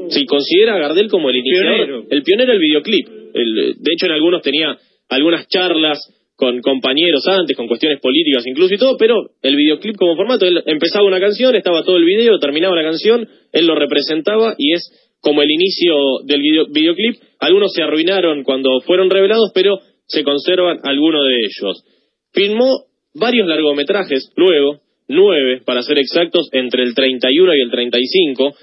se 0.09 0.25
considera 0.25 0.75
a 0.75 0.79
Gardel 0.79 1.07
como 1.07 1.29
el 1.29 1.35
iniciador, 1.37 1.75
Pionero. 1.85 2.03
el 2.09 2.23
pionero 2.23 2.51
del 2.51 2.59
videoclip. 2.61 3.07
El- 3.33 3.75
de 3.77 3.91
hecho, 3.93 4.07
en 4.07 4.11
algunos 4.13 4.41
tenía 4.41 4.75
algunas 5.09 5.47
charlas 5.47 5.99
con 6.35 6.61
compañeros 6.61 7.27
antes, 7.27 7.57
con 7.57 7.67
cuestiones 7.67 7.99
políticas 7.99 8.47
incluso 8.47 8.73
y 8.73 8.77
todo, 8.77 8.95
pero 8.97 9.31
el 9.41 9.55
videoclip 9.57 9.97
como 9.97 10.15
formato, 10.15 10.45
él 10.45 10.63
empezaba 10.65 11.05
una 11.05 11.19
canción, 11.19 11.53
estaba 11.55 11.83
todo 11.83 11.97
el 11.97 12.05
video, 12.05 12.39
terminaba 12.39 12.75
la 12.75 12.83
canción, 12.83 13.27
él 13.51 13.67
lo 13.67 13.75
representaba 13.75 14.55
y 14.57 14.71
es 14.73 14.89
como 15.19 15.41
el 15.41 15.51
inicio 15.51 15.95
del 16.25 16.41
video- 16.41 16.67
videoclip. 16.69 17.15
Algunos 17.39 17.73
se 17.73 17.83
arruinaron 17.83 18.43
cuando 18.43 18.79
fueron 18.81 19.09
revelados, 19.09 19.51
pero 19.53 19.79
se 20.07 20.23
conservan 20.23 20.79
algunos 20.83 21.25
de 21.27 21.35
ellos. 21.39 21.83
Filmó 22.31 22.85
varios 23.13 23.47
largometrajes, 23.47 24.31
luego, 24.37 24.79
nueve 25.09 25.61
para 25.65 25.81
ser 25.81 25.99
exactos, 25.99 26.47
entre 26.53 26.83
el 26.83 26.95
31 26.95 27.55
y 27.55 27.61
el 27.61 27.69
35, 27.69 28.55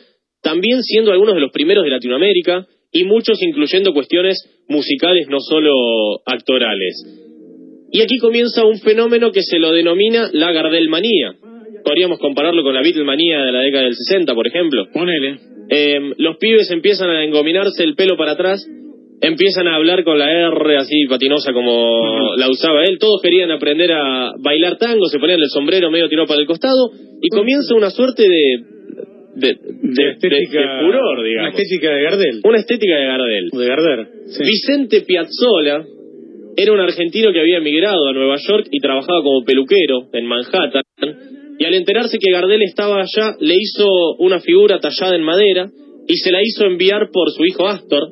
también 0.42 0.82
siendo 0.82 1.12
algunos 1.12 1.34
de 1.34 1.40
los 1.40 1.52
primeros 1.52 1.84
de 1.84 1.90
Latinoamérica 1.90 2.66
y 2.96 3.04
muchos 3.04 3.42
incluyendo 3.42 3.92
cuestiones 3.92 4.38
musicales, 4.68 5.28
no 5.28 5.38
solo 5.40 6.22
actorales. 6.24 6.94
Y 7.92 8.00
aquí 8.00 8.16
comienza 8.18 8.64
un 8.64 8.78
fenómeno 8.78 9.32
que 9.32 9.42
se 9.42 9.58
lo 9.58 9.72
denomina 9.72 10.30
la 10.32 10.50
Gardelmanía. 10.50 11.34
Podríamos 11.84 12.18
compararlo 12.18 12.62
con 12.62 12.72
la 12.72 12.80
Beatlemanía 12.80 13.42
de 13.42 13.52
la 13.52 13.60
década 13.60 13.84
del 13.84 13.94
60, 13.94 14.34
por 14.34 14.46
ejemplo. 14.46 14.86
Ponele. 14.94 15.38
Eh, 15.68 16.00
los 16.16 16.38
pibes 16.38 16.70
empiezan 16.70 17.10
a 17.10 17.22
engominarse 17.22 17.84
el 17.84 17.96
pelo 17.96 18.16
para 18.16 18.32
atrás, 18.32 18.66
empiezan 19.20 19.68
a 19.68 19.76
hablar 19.76 20.02
con 20.02 20.18
la 20.18 20.30
R 20.30 20.76
así 20.78 21.06
patinosa 21.06 21.52
como 21.52 22.34
la 22.36 22.48
usaba 22.48 22.82
él. 22.84 22.98
Todos 22.98 23.20
querían 23.22 23.50
aprender 23.50 23.92
a 23.92 24.32
bailar 24.38 24.78
tango, 24.78 25.06
se 25.06 25.18
ponían 25.18 25.40
el 25.40 25.50
sombrero 25.50 25.90
medio 25.90 26.08
tirado 26.08 26.26
para 26.26 26.40
el 26.40 26.46
costado 26.46 26.90
y 27.20 27.28
comienza 27.28 27.74
una 27.74 27.90
suerte 27.90 28.22
de 28.22 28.75
de, 29.36 29.48
de, 29.48 29.54
De 30.04 30.10
estética. 30.12 30.60
de- 30.60 30.66
de 30.66 30.80
furor, 30.86 31.18
Una 31.18 31.28
digamos. 31.28 31.54
estética 31.60 31.90
de 31.94 32.02
Gardel. 32.02 32.40
Una 32.44 32.58
estética 32.58 32.94
de 32.96 33.06
Gardel. 33.06 33.44
De 33.52 33.66
Garder. 33.66 34.06
Sí. 34.26 34.42
Vicente 34.44 35.00
Piazzola 35.02 35.84
era 36.56 36.72
un 36.72 36.80
argentino 36.80 37.32
que 37.32 37.40
había 37.40 37.58
emigrado 37.58 38.08
a 38.08 38.12
Nueva 38.12 38.36
York 38.48 38.66
y 38.70 38.78
trabajaba 38.80 39.22
como 39.22 39.44
peluquero 39.44 40.08
en 40.12 40.24
Manhattan. 40.26 40.82
Y 41.58 41.64
al 41.64 41.74
enterarse 41.74 42.18
que 42.18 42.32
Gardel 42.32 42.62
estaba 42.62 43.00
allá, 43.02 43.36
le 43.40 43.54
hizo 43.56 43.86
una 44.18 44.40
figura 44.40 44.78
tallada 44.78 45.16
en 45.16 45.22
madera 45.22 45.68
y 46.08 46.16
se 46.16 46.30
la 46.30 46.40
hizo 46.42 46.64
enviar 46.64 47.08
por 47.12 47.30
su 47.30 47.44
hijo 47.44 47.66
Astor, 47.66 48.04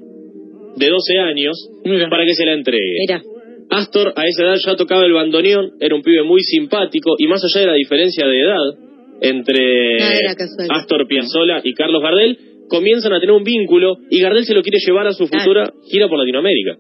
de 0.77 0.89
12 0.89 1.19
años, 1.19 1.57
Mira. 1.85 2.09
para 2.11 2.25
que 2.25 2.35
se 2.35 2.45
la 2.45 2.53
entregue. 2.55 2.97
Mira, 3.07 3.23
Astor 3.71 4.13
a 4.17 4.27
esa 4.27 4.45
edad 4.45 4.57
ya 4.67 4.77
tocaba 4.77 5.05
el 5.07 5.13
bandoneón, 5.13 5.73
era 5.81 5.95
un 5.95 6.03
pibe 6.03 6.23
muy 6.25 6.41
simpático 6.43 7.15
y 7.19 7.27
más 7.29 7.43
allá 7.45 7.61
de 7.61 7.67
la 7.69 7.75
diferencia 7.75 8.27
de 8.27 8.41
edad 8.41 8.57
entre 9.29 9.99
No. 9.99 10.75
Astor 10.75 11.07
Piazzolla 11.07 11.61
y 11.65 11.73
Carlos 11.75 12.03
Gardel, 12.03 12.39
comienzan 12.69 13.13
a 13.13 13.21
tener 13.21 13.35
un 13.35 13.45
vínculo 13.45 13.97
y 14.11 14.21
Gardel 14.21 14.45
se 14.45 14.55
lo 14.55 14.63
quiere 14.63 14.79
llevar 14.85 15.07
a 15.07 15.13
su 15.13 15.27
Claro. 15.27 15.43
futura 15.45 15.73
gira 15.91 16.09
por 16.09 16.19
Latinoamérica. 16.19 16.77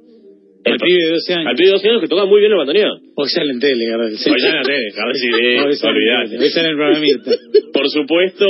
El 0.64 0.78
pibe 0.78 1.04
de 1.04 1.10
12 1.10 1.34
años. 1.34 1.46
Al 1.50 1.56
pibe 1.56 1.66
de 1.68 1.72
12 1.72 1.88
años 1.90 2.00
que 2.00 2.08
tocaba 2.08 2.26
muy 2.26 2.40
bien 2.40 2.50
el 2.52 2.56
bandoneón. 2.58 2.98
Hoy 3.16 3.28
sale 3.28 3.52
en 3.52 3.60
tele, 3.60 3.84
Gardel. 3.90 4.16
sí. 4.16 4.30
Hoy 4.30 4.36
ya 4.40 4.48
en 4.48 4.54
la 4.56 4.62
tele, 4.62 4.90
Gardel 4.96 5.14
sí, 5.16 5.26
en 5.28 5.60
olvidate. 5.60 6.60
en 6.60 6.66
el 6.66 6.76
programita. 6.76 7.30
Por 7.74 7.88
supuesto, 7.90 8.46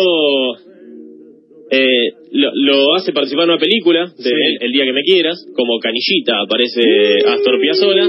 eh, 1.70 2.10
lo, 2.32 2.50
lo 2.54 2.94
hace 2.94 3.12
participar 3.12 3.44
en 3.44 3.50
una 3.50 3.58
película 3.58 4.06
de 4.16 4.22
Sí. 4.22 4.30
el, 4.30 4.66
El 4.66 4.72
día 4.72 4.84
que 4.84 4.92
me 4.92 5.02
quieras, 5.02 5.44
como 5.56 5.78
canillita 5.80 6.40
aparece 6.40 6.80
Astor 7.26 7.60
Piazzolla, 7.60 8.08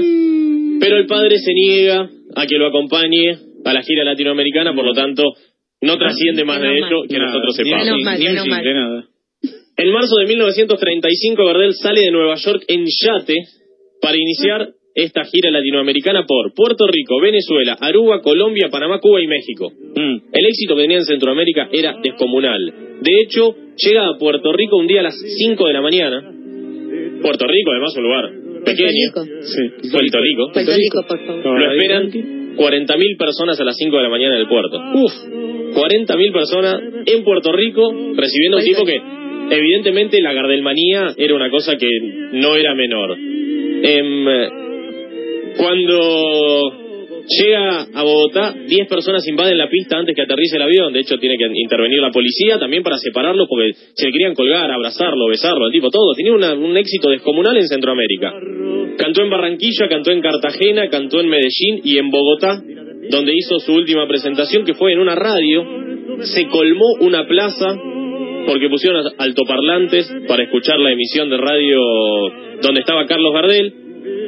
pero 0.80 0.96
el 0.98 1.06
padre 1.06 1.38
se 1.38 1.52
niega 1.52 2.08
a 2.36 2.46
que 2.46 2.56
lo 2.58 2.66
acompañe 2.68 3.36
a 3.64 3.72
la 3.72 3.82
gira 3.82 4.04
latinoamericana, 4.04 4.74
por 4.74 4.84
lo 4.84 4.92
tanto, 4.92 5.24
no 5.80 5.98
trasciende 5.98 6.44
más 6.44 6.60
de 6.60 6.80
mal. 6.80 6.90
que 7.08 7.18
Nada, 7.18 7.30
nosotros 7.32 7.56
ni 7.58 7.72
un 7.72 7.78
sepamos. 7.78 7.86
Menos 7.86 8.02
mal, 8.04 8.18
ni 8.18 8.26
un 8.26 8.32
menos 8.32 8.46
mal. 8.48 8.64
nada. 8.64 9.08
En 9.78 9.92
marzo 9.92 10.16
de 10.16 10.26
1935, 10.26 11.44
Gardel 11.44 11.74
sale 11.74 12.00
de 12.00 12.10
Nueva 12.10 12.34
York 12.36 12.64
en 12.68 12.84
yate 12.86 13.34
para 14.00 14.16
iniciar 14.16 14.68
esta 14.94 15.24
gira 15.26 15.50
latinoamericana 15.50 16.24
por 16.26 16.54
Puerto 16.54 16.86
Rico, 16.86 17.20
Venezuela, 17.20 17.76
Aruba, 17.78 18.22
Colombia, 18.22 18.68
Panamá, 18.70 18.98
Cuba 19.00 19.20
y 19.20 19.26
México. 19.26 19.70
Mm. 19.70 20.32
El 20.32 20.46
éxito 20.46 20.74
que 20.74 20.82
tenía 20.82 20.96
en 20.98 21.04
Centroamérica 21.04 21.68
era 21.70 21.96
descomunal. 22.02 22.72
De 23.02 23.20
hecho, 23.20 23.54
llega 23.76 24.08
a 24.08 24.16
Puerto 24.18 24.52
Rico 24.54 24.78
un 24.78 24.86
día 24.86 25.00
a 25.00 25.04
las 25.04 25.14
5 25.38 25.66
de 25.66 25.72
la 25.74 25.82
mañana. 25.82 26.22
Puerto 27.20 27.46
Rico, 27.46 27.70
además, 27.72 27.94
un 27.98 28.02
lugar 28.02 28.30
pequeño. 28.64 29.12
Puerto 29.12 29.24
Rico. 29.24 29.42
Sí. 29.42 29.90
Puerto 29.90 30.18
Rico. 30.20 30.50
Puerto 30.54 30.72
Rico, 30.74 31.04
por 31.06 31.26
favor. 31.26 31.60
Lo 31.60 31.72
esperan 31.72 32.45
40.000 32.56 33.16
personas 33.18 33.60
a 33.60 33.64
las 33.64 33.76
5 33.76 33.96
de 33.96 34.02
la 34.02 34.08
mañana 34.08 34.34
en 34.36 34.40
el 34.42 34.48
puerto. 34.48 34.78
Uf. 34.94 35.12
40.000 35.74 36.32
personas 36.32 36.80
en 37.06 37.22
Puerto 37.24 37.52
Rico 37.52 37.82
recibiendo 38.16 38.56
un 38.58 38.64
tipo 38.64 38.84
que 38.84 38.96
evidentemente 39.50 40.20
la 40.22 40.32
gardelmanía 40.32 41.14
era 41.16 41.34
una 41.34 41.50
cosa 41.50 41.76
que 41.76 41.88
no 42.32 42.56
era 42.56 42.74
menor. 42.74 43.16
Em, 43.18 44.26
cuando 45.56 46.72
llega 47.28 47.86
a 47.92 48.02
Bogotá, 48.04 48.54
10 48.66 48.88
personas 48.88 49.26
invaden 49.28 49.58
la 49.58 49.68
pista 49.68 49.98
antes 49.98 50.14
que 50.14 50.22
aterrice 50.22 50.56
el 50.56 50.62
avión. 50.62 50.92
De 50.92 51.00
hecho, 51.00 51.18
tiene 51.18 51.36
que 51.36 51.46
intervenir 51.54 52.00
la 52.00 52.10
policía 52.10 52.58
también 52.58 52.82
para 52.82 52.98
separarlos 52.98 53.46
porque 53.48 53.72
se 53.94 54.06
le 54.06 54.12
querían 54.12 54.34
colgar, 54.34 54.70
abrazarlo, 54.70 55.26
besarlo, 55.28 55.66
el 55.66 55.72
tipo, 55.72 55.90
todo. 55.90 56.12
Tenía 56.14 56.32
una- 56.32 56.54
un 56.54 56.76
éxito 56.76 57.10
descomunal 57.10 57.56
en 57.56 57.66
Centroamérica. 57.68 58.32
Cantó 58.98 59.22
en 59.22 59.30
Barranquilla, 59.30 59.88
cantó 59.88 60.10
en 60.10 60.20
Cartagena, 60.20 60.88
cantó 60.88 61.20
en 61.20 61.28
Medellín 61.28 61.80
y 61.84 61.98
en 61.98 62.10
Bogotá, 62.10 62.62
donde 63.10 63.32
hizo 63.34 63.58
su 63.60 63.74
última 63.74 64.06
presentación, 64.08 64.64
que 64.64 64.74
fue 64.74 64.92
en 64.92 65.00
una 65.00 65.14
radio. 65.14 65.64
Se 66.22 66.46
colmó 66.48 66.86
una 67.00 67.26
plaza 67.26 67.66
porque 68.46 68.68
pusieron 68.68 69.04
altoparlantes 69.18 70.10
para 70.28 70.44
escuchar 70.44 70.78
la 70.78 70.92
emisión 70.92 71.28
de 71.28 71.36
radio 71.36 71.78
donde 72.62 72.80
estaba 72.80 73.06
Carlos 73.06 73.32
Gardel. 73.34 73.74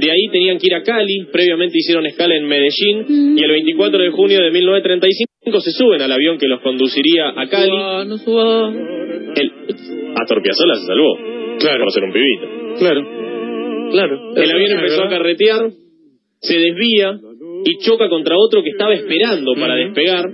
De 0.01 0.11
ahí 0.11 0.29
tenían 0.31 0.59
que 0.59 0.67
ir 0.67 0.75
a 0.75 0.83
Cali, 0.83 1.27
previamente 1.33 1.79
hicieron 1.79 2.05
escala 2.07 2.37
en 2.37 2.47
Medellín 2.47 3.37
y 3.37 3.43
el 3.43 3.51
24 3.51 3.99
de 4.01 4.11
junio 4.11 4.41
de 4.41 4.51
1935 4.51 5.61
se 5.61 5.71
suben 5.73 6.03
al 6.03 6.13
avión 6.13 6.37
que 6.39 6.47
los 6.47 6.61
conduciría 6.61 7.29
a 7.31 7.49
Cali. 7.49 8.07
No 8.07 8.19
suba. 8.19 8.71
El, 8.71 9.53
Astor 10.21 10.43
Piazzolla 10.43 10.75
se 10.75 10.87
salvó 10.87 11.17
Claro. 11.59 11.85
por 11.85 11.93
ser 11.93 12.05
un 12.05 12.13
pibito. 12.13 12.79
Claro. 12.79 13.18
Claro. 13.91 14.35
El 14.37 14.51
avión 14.51 14.73
empezó 14.73 15.03
a 15.05 15.09
carretear, 15.09 15.71
se 16.41 16.59
desvía 16.59 17.19
y 17.65 17.79
choca 17.85 18.09
contra 18.09 18.37
otro 18.39 18.63
que 18.63 18.71
estaba 18.71 18.95
esperando 18.95 19.55
para 19.55 19.75
despegar. 19.75 20.25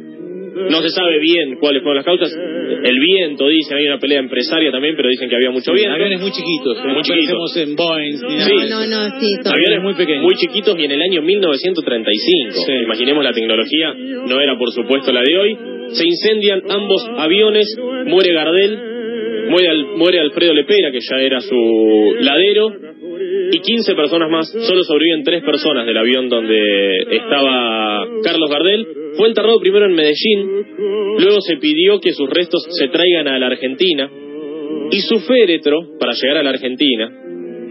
No 0.55 0.81
se 0.83 0.91
sabe 0.91 1.19
bien 1.19 1.57
cuáles 1.59 1.83
fueron 1.83 1.97
las 1.97 2.05
causas. 2.05 2.31
El 2.33 3.01
viento, 3.01 3.49
dicen, 3.49 3.77
hay 3.77 3.87
una 3.87 3.99
pelea 3.99 4.21
empresaria 4.21 4.71
también, 4.71 4.95
pero 4.97 5.09
dicen 5.09 5.29
que 5.29 5.35
había 5.35 5.51
mucho 5.51 5.73
viento. 5.73 5.93
Aviones 5.95 6.21
muy 6.21 6.31
chiquitos. 6.31 6.79
Muy 6.85 7.03
chiquitos. 7.03 7.57
en 7.57 7.75
Boeing 7.75 8.17
Sí. 8.19 8.55
No, 8.71 8.87
no, 8.87 9.21
sí, 9.21 9.35
Aviones 9.45 9.83
muy 9.83 9.95
pequeños. 9.95 10.23
Muy 10.23 10.35
chiquitos 10.37 10.79
y 10.79 10.85
en 10.85 10.93
el 10.93 11.03
año 11.03 11.23
1935. 11.23 12.53
Sí. 12.67 12.73
Imaginemos 12.85 13.25
la 13.25 13.33
tecnología, 13.33 13.95
no 14.29 14.41
era 14.41 14.57
por 14.57 14.71
supuesto 14.71 15.13
la 15.13 15.23
de 15.23 15.39
hoy. 15.39 15.57
Se 15.89 16.07
incendian 16.07 16.63
ambos 16.71 17.05
aviones, 17.17 17.67
muere 18.07 18.33
Gardel, 18.33 18.79
muere, 19.49 19.69
Al- 19.69 19.87
muere 19.97 20.21
Alfredo 20.21 20.55
Lepera, 20.55 20.93
que 20.93 21.01
ya 21.01 21.17
era 21.21 21.41
su 21.41 22.15
ladero, 22.21 22.73
y 23.53 23.59
15 23.59 23.95
personas 23.95 24.31
más. 24.31 24.51
Solo 24.51 24.83
sobreviven 24.83 25.25
tres 25.25 25.43
personas 25.43 25.87
del 25.87 25.97
avión 25.97 26.29
donde 26.29 26.97
estaba 27.11 28.07
Carlos 28.23 28.51
Gardel. 28.51 28.87
Fue 29.17 29.29
enterrado 29.29 29.61
primero 29.61 29.87
en 29.87 29.93
Medellín, 29.93 30.67
luego 31.19 31.41
se 31.41 31.57
pidió 31.59 32.01
que 32.01 32.13
sus 32.13 32.29
restos 32.29 32.67
se 32.69 32.89
traigan 32.89 33.29
a 33.29 33.39
la 33.39 33.47
Argentina, 33.47 34.11
y 34.91 35.01
su 35.01 35.21
féretro, 35.21 35.79
para 35.99 36.13
llegar 36.13 36.39
a 36.39 36.43
la 36.43 36.51
Argentina, 36.51 37.11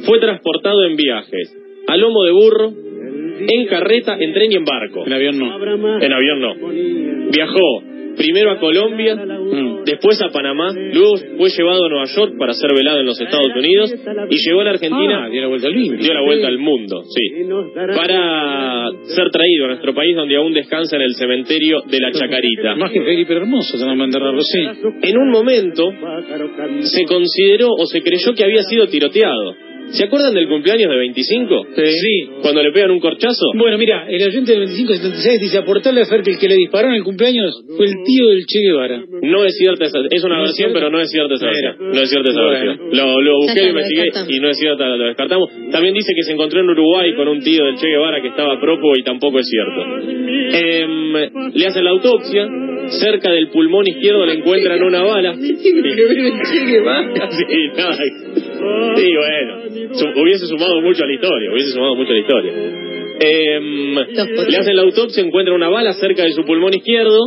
fue 0.05 0.19
transportado 0.19 0.85
en 0.85 0.95
viajes, 0.95 1.55
a 1.87 1.97
lomo 1.97 2.23
de 2.23 2.31
burro, 2.31 2.73
en 3.47 3.65
carreta, 3.67 4.15
en 4.19 4.33
tren 4.33 4.51
y 4.51 4.55
en 4.55 4.65
barco. 4.65 5.05
En 5.05 5.13
avión 5.13 5.37
no. 5.37 6.01
En 6.01 6.13
avión 6.13 6.39
no. 6.39 7.29
Viajó 7.31 7.83
primero 8.17 8.51
a 8.51 8.59
Colombia, 8.59 9.15
Mm. 9.15 9.83
después 9.85 10.21
a 10.21 10.29
Panamá, 10.29 10.73
luego 10.73 11.15
fue 11.37 11.49
llevado 11.49 11.85
a 11.85 11.89
Nueva 11.89 12.05
York 12.05 12.33
para 12.37 12.53
ser 12.53 12.71
velado 12.75 12.99
en 12.99 13.05
los 13.05 13.19
Estados 13.19 13.47
Unidos 13.55 13.93
y 14.29 14.35
llegó 14.47 14.61
a 14.61 14.63
la 14.63 14.69
Argentina, 14.71 15.25
Ah, 15.25 15.29
dio 15.29 15.41
la 15.41 15.47
vuelta 15.47 15.67
al 15.67 15.73
mundo. 15.75 15.97
dio 16.03 16.13
la 16.13 16.21
vuelta 16.21 16.47
al 16.47 16.57
mundo, 16.59 17.03
sí, 17.03 17.43
para 17.95 18.89
ser 19.03 19.29
traído 19.31 19.65
a 19.65 19.67
nuestro 19.69 19.93
país 19.93 20.15
donde 20.15 20.35
aún 20.35 20.53
descansa 20.53 20.95
en 20.95 21.01
el 21.03 21.13
cementerio 21.15 21.81
de 21.89 21.99
la 21.99 22.11
Chacarita. 22.11 22.75
Más 22.75 22.91
que 22.91 23.01
Felipe 23.03 23.33
Hermoso, 23.33 23.77
se. 24.43 24.61
En 25.09 25.17
un 25.17 25.29
momento 25.29 25.91
se 26.81 27.05
consideró 27.05 27.69
o 27.77 27.85
se 27.85 28.01
creyó 28.01 28.33
que 28.35 28.43
había 28.43 28.63
sido 28.63 28.87
tiroteado. 28.87 29.55
¿Se 29.93 30.05
acuerdan 30.05 30.33
del 30.33 30.47
cumpleaños 30.47 30.89
de 30.89 30.97
25? 30.97 31.65
Sí. 31.75 32.29
Cuando 32.41 32.63
le 32.63 32.71
pegan 32.71 32.91
un 32.91 32.99
corchazo. 32.99 33.45
Bueno, 33.55 33.77
mira, 33.77 34.05
el 34.09 34.21
oyente 34.27 34.51
del 34.51 34.61
2576 34.65 35.39
dice, 35.39 35.57
aportarle 35.59 36.01
a 36.01 36.05
Fer 36.05 36.21
que 36.23 36.31
el 36.31 36.39
que 36.39 36.47
le 36.49 36.55
disparó 36.55 36.87
en 36.89 36.95
el 36.95 37.03
cumpleaños 37.03 37.53
fue 37.77 37.85
el 37.85 37.93
tío 38.03 38.27
del 38.29 38.45
Che 38.45 38.59
Guevara. 38.59 39.03
No 39.21 39.45
es 39.45 39.55
cierta 39.55 39.85
esa, 39.85 39.99
es 40.09 40.23
una 40.23 40.37
¿No 40.37 40.43
versión, 40.43 40.71
pero 40.73 40.89
no 40.89 40.99
es 40.99 41.09
cierta 41.09 41.35
esa 41.35 41.45
Mira. 41.45 41.69
versión. 41.77 41.91
No 41.93 42.01
es 42.01 42.09
cierta 42.09 42.29
esa 42.31 42.41
Bueno. 42.41 42.59
versión. 42.65 42.89
Lo, 42.97 43.21
lo 43.21 43.37
busqué, 43.37 43.61
lo 43.61 43.69
investigué 43.69 44.11
y 44.35 44.39
no 44.39 44.49
es 44.49 44.57
cierta, 44.57 44.87
lo 44.87 45.05
descartamos. 45.05 45.49
También 45.71 45.93
dice 45.93 46.11
que 46.15 46.23
se 46.23 46.33
encontró 46.33 46.59
en 46.61 46.69
Uruguay 46.69 47.13
con 47.15 47.27
un 47.27 47.39
tío 47.41 47.63
del 47.65 47.75
Che 47.75 47.87
Guevara 47.87 48.21
que 48.21 48.29
estaba 48.29 48.59
prófugo 48.59 48.93
y 48.97 49.03
tampoco 49.03 49.39
es 49.39 49.47
cierto. 49.47 49.81
Em, 50.57 51.13
le 51.53 51.65
hacen 51.67 51.83
la 51.83 51.91
autopsia, 51.91 52.47
cerca 52.99 53.31
del 53.31 53.49
pulmón 53.49 53.87
izquierdo 53.87 54.25
le 54.25 54.33
encuentran 54.33 54.81
una 54.83 55.03
bala. 55.03 55.35
Sí, 56.53 57.57
nada. 57.77 57.97
Sí, 58.95 59.11
bueno. 59.15 59.95
Su- 59.95 60.21
hubiese 60.21 60.47
sumado 60.47 60.81
mucho 60.81 61.03
a 61.03 61.07
la 61.07 61.13
historia, 61.13 61.51
hubiese 61.51 61.71
sumado 61.71 61.95
mucho 61.95 62.11
a 62.11 62.13
la 62.13 62.19
historia. 62.19 62.53
Em, 63.19 63.95
le 63.95 64.57
hacen 64.57 64.75
la 64.75 64.81
autopsia, 64.81 65.23
encuentran 65.23 65.55
una 65.55 65.69
bala 65.69 65.93
cerca 65.93 66.23
de 66.23 66.31
su 66.31 66.43
pulmón 66.43 66.73
izquierdo. 66.73 67.19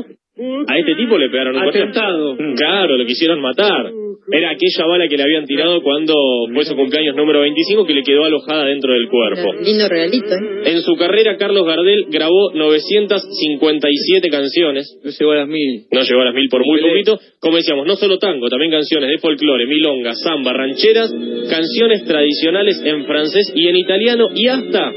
A 0.68 0.78
este 0.78 0.94
tipo 0.96 1.16
le 1.16 1.30
pegaron 1.30 1.56
un. 1.56 1.62
Atentado. 1.68 2.36
Claro, 2.56 2.96
lo 2.96 3.06
quisieron 3.06 3.40
matar. 3.40 3.90
Era 4.30 4.50
aquella 4.50 4.86
bala 4.86 5.08
que 5.08 5.16
le 5.16 5.22
habían 5.22 5.46
tirado 5.46 5.82
cuando 5.82 6.14
fue 6.52 6.64
su 6.64 6.74
cumpleaños 6.74 7.14
número 7.14 7.40
25 7.40 7.86
que 7.86 7.94
le 7.94 8.02
quedó 8.02 8.24
alojada 8.24 8.64
dentro 8.64 8.92
del 8.92 9.08
cuerpo. 9.08 9.54
Lindo 9.62 9.88
regalito, 9.88 10.34
¿eh? 10.34 10.72
En 10.72 10.80
su 10.80 10.96
carrera, 10.96 11.36
Carlos 11.36 11.64
Gardel 11.64 12.06
grabó 12.10 12.52
957 12.52 14.28
canciones. 14.28 14.98
No 15.04 15.10
llegó 15.10 15.30
a 15.32 15.36
las 15.36 15.48
mil. 15.48 15.84
No 15.92 16.02
llegó 16.02 16.20
a 16.20 16.24
las 16.24 16.34
mil 16.34 16.48
por 16.48 16.66
muy 16.66 16.80
poquito. 16.80 17.20
Como 17.40 17.56
decíamos, 17.56 17.86
no 17.86 17.94
solo 17.96 18.18
tango, 18.18 18.48
también 18.48 18.72
canciones 18.72 19.10
de 19.10 19.18
folclore, 19.18 19.66
milonga, 19.66 20.14
samba, 20.14 20.52
rancheras, 20.52 21.14
canciones 21.48 22.04
tradicionales 22.04 22.82
en 22.84 23.04
francés 23.06 23.52
y 23.54 23.68
en 23.68 23.76
italiano 23.76 24.28
y 24.34 24.48
hasta 24.48 24.92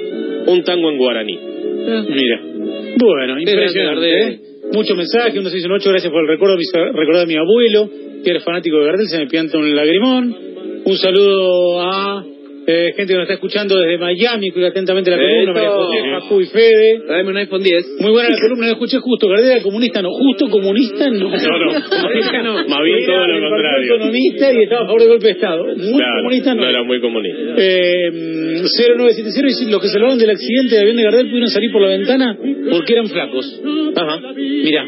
un 0.47 0.63
tango 0.63 0.89
en 0.89 0.97
guaraní. 0.97 1.37
Mira. 1.37 2.41
Bueno, 2.97 3.39
impresionante. 3.39 4.21
¿eh? 4.21 4.48
Muchos 4.71 4.95
mensajes, 4.95 5.37
uno 5.39 5.49
se 5.49 5.55
dice, 5.55 5.67
ocho 5.71 5.89
gracias 5.89 6.11
por 6.11 6.21
el 6.21 6.27
recuerdo, 6.27 6.57
recordar 6.93 7.23
a 7.23 7.25
mi 7.25 7.35
abuelo, 7.35 7.89
que 8.23 8.29
era 8.29 8.39
fanático 8.41 8.77
de 8.77 8.85
Gardel, 8.85 9.07
se 9.07 9.17
me 9.17 9.27
pianta 9.27 9.57
un 9.57 9.75
lagrimón. 9.75 10.35
Un 10.85 10.97
saludo 10.97 11.81
a 11.81 12.23
eh, 12.71 12.93
gente 12.95 13.13
que 13.13 13.17
nos 13.17 13.23
está 13.23 13.33
escuchando 13.33 13.79
desde 13.79 13.97
Miami, 13.97 14.51
cuida 14.51 14.67
atentamente 14.67 15.09
la 15.09 15.17
columna. 15.17 15.53
María 15.53 15.71
José, 15.71 15.97
Facu 16.21 16.41
y 16.41 16.45
Fede. 16.45 17.01
Dame 17.07 17.29
un 17.29 17.37
iPhone 17.37 17.63
10. 17.63 17.85
Muy 17.99 18.11
buena 18.11 18.29
la 18.29 18.37
columna, 18.39 18.65
la 18.67 18.71
escuché 18.73 18.97
justo, 18.99 19.27
Gardel 19.27 19.51
era 19.51 19.61
comunista, 19.63 20.01
no, 20.01 20.09
justo 20.11 20.49
comunista, 20.49 21.09
no. 21.09 21.29
No, 21.29 21.29
no, 21.29 22.53
más 22.69 22.83
bien 22.83 23.05
todo 23.05 23.27
lo 23.27 23.49
contrario. 23.49 23.93
Autonomista 23.93 24.53
y 24.53 24.63
estaba 24.63 24.81
a 24.81 24.85
favor 24.85 24.99
del 25.01 25.09
golpe 25.09 25.25
de 25.25 25.31
Estado. 25.31 25.65
Muy 25.65 25.93
Claro, 25.97 26.13
comunista, 26.17 26.53
no. 26.55 26.61
no 26.61 26.69
era 26.69 26.83
muy 26.83 27.01
comunista. 27.01 27.39
Eh, 27.57 28.11
0970 28.61 29.47
dice, 29.47 29.71
los 29.71 29.81
que 29.81 29.87
salvaron 29.87 30.17
del 30.19 30.29
accidente 30.29 30.75
de 30.75 30.81
avión 30.81 30.97
de 30.97 31.03
Gardel 31.03 31.27
pudieron 31.27 31.49
salir 31.49 31.71
por 31.71 31.81
la 31.81 31.87
ventana 31.89 32.37
porque 32.69 32.93
eran 32.93 33.07
flacos. 33.07 33.61
Ajá. 33.95 34.21
Mirá, 34.35 34.85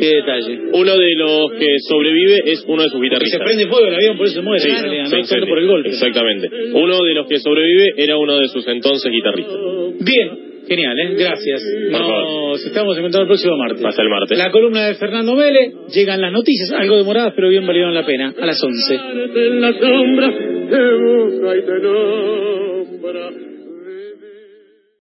qué 0.00 0.06
detalle. 0.16 0.58
Uno 0.72 0.96
de 0.96 1.14
los 1.16 1.52
que 1.52 1.66
sobrevive 1.88 2.42
es 2.46 2.64
uno 2.66 2.82
de 2.82 2.88
sus 2.88 3.00
Que 3.00 3.06
se 3.08 3.14
guitarristas. 3.14 3.40
prende 3.44 3.66
fuego 3.66 3.86
el 3.86 3.94
avión, 3.94 4.16
por 4.16 4.26
eso 4.26 4.36
se 4.36 4.42
muere. 4.42 4.60
Sí, 4.62 4.68
realidad, 4.70 5.04
no 5.04 5.10
tanto 5.10 5.46
por 5.46 5.58
el 5.58 5.66
golpe. 5.66 5.88
Exactamente. 5.90 6.48
Uno 6.72 7.04
de 7.04 7.14
los 7.14 7.26
que 7.26 7.38
sobrevive 7.38 7.92
era 7.96 8.16
uno 8.16 8.38
de 8.38 8.48
sus 8.48 8.66
entonces 8.68 9.10
guitarristas. 9.10 9.56
Bien, 10.00 10.30
genial, 10.68 10.98
¿eh? 10.98 11.14
Gracias. 11.18 11.62
Por 11.90 12.00
Nos 12.00 12.64
estamos 12.66 12.96
encontrando 12.96 13.22
el 13.22 13.28
próximo 13.28 13.56
martes. 13.56 13.84
Hasta 13.84 14.02
el 14.02 14.08
martes. 14.08 14.38
La 14.38 14.50
columna 14.50 14.86
de 14.88 14.94
Fernando 14.94 15.36
Vélez, 15.36 15.72
llegan 15.94 16.20
las 16.20 16.32
noticias, 16.32 16.72
algo 16.72 16.96
demoradas, 16.96 17.32
pero 17.34 17.48
bien 17.48 17.66
valieron 17.66 17.94
la 17.94 18.04
pena, 18.06 18.34
a 18.40 18.46
las 18.46 18.62
11. 18.62 18.94
en 18.94 19.60
la 19.60 19.72
sombra 19.72 20.30
te 20.70 20.94
busca 20.94 21.56
y 21.56 21.62
te 21.62 21.78
nombra. 21.80 23.53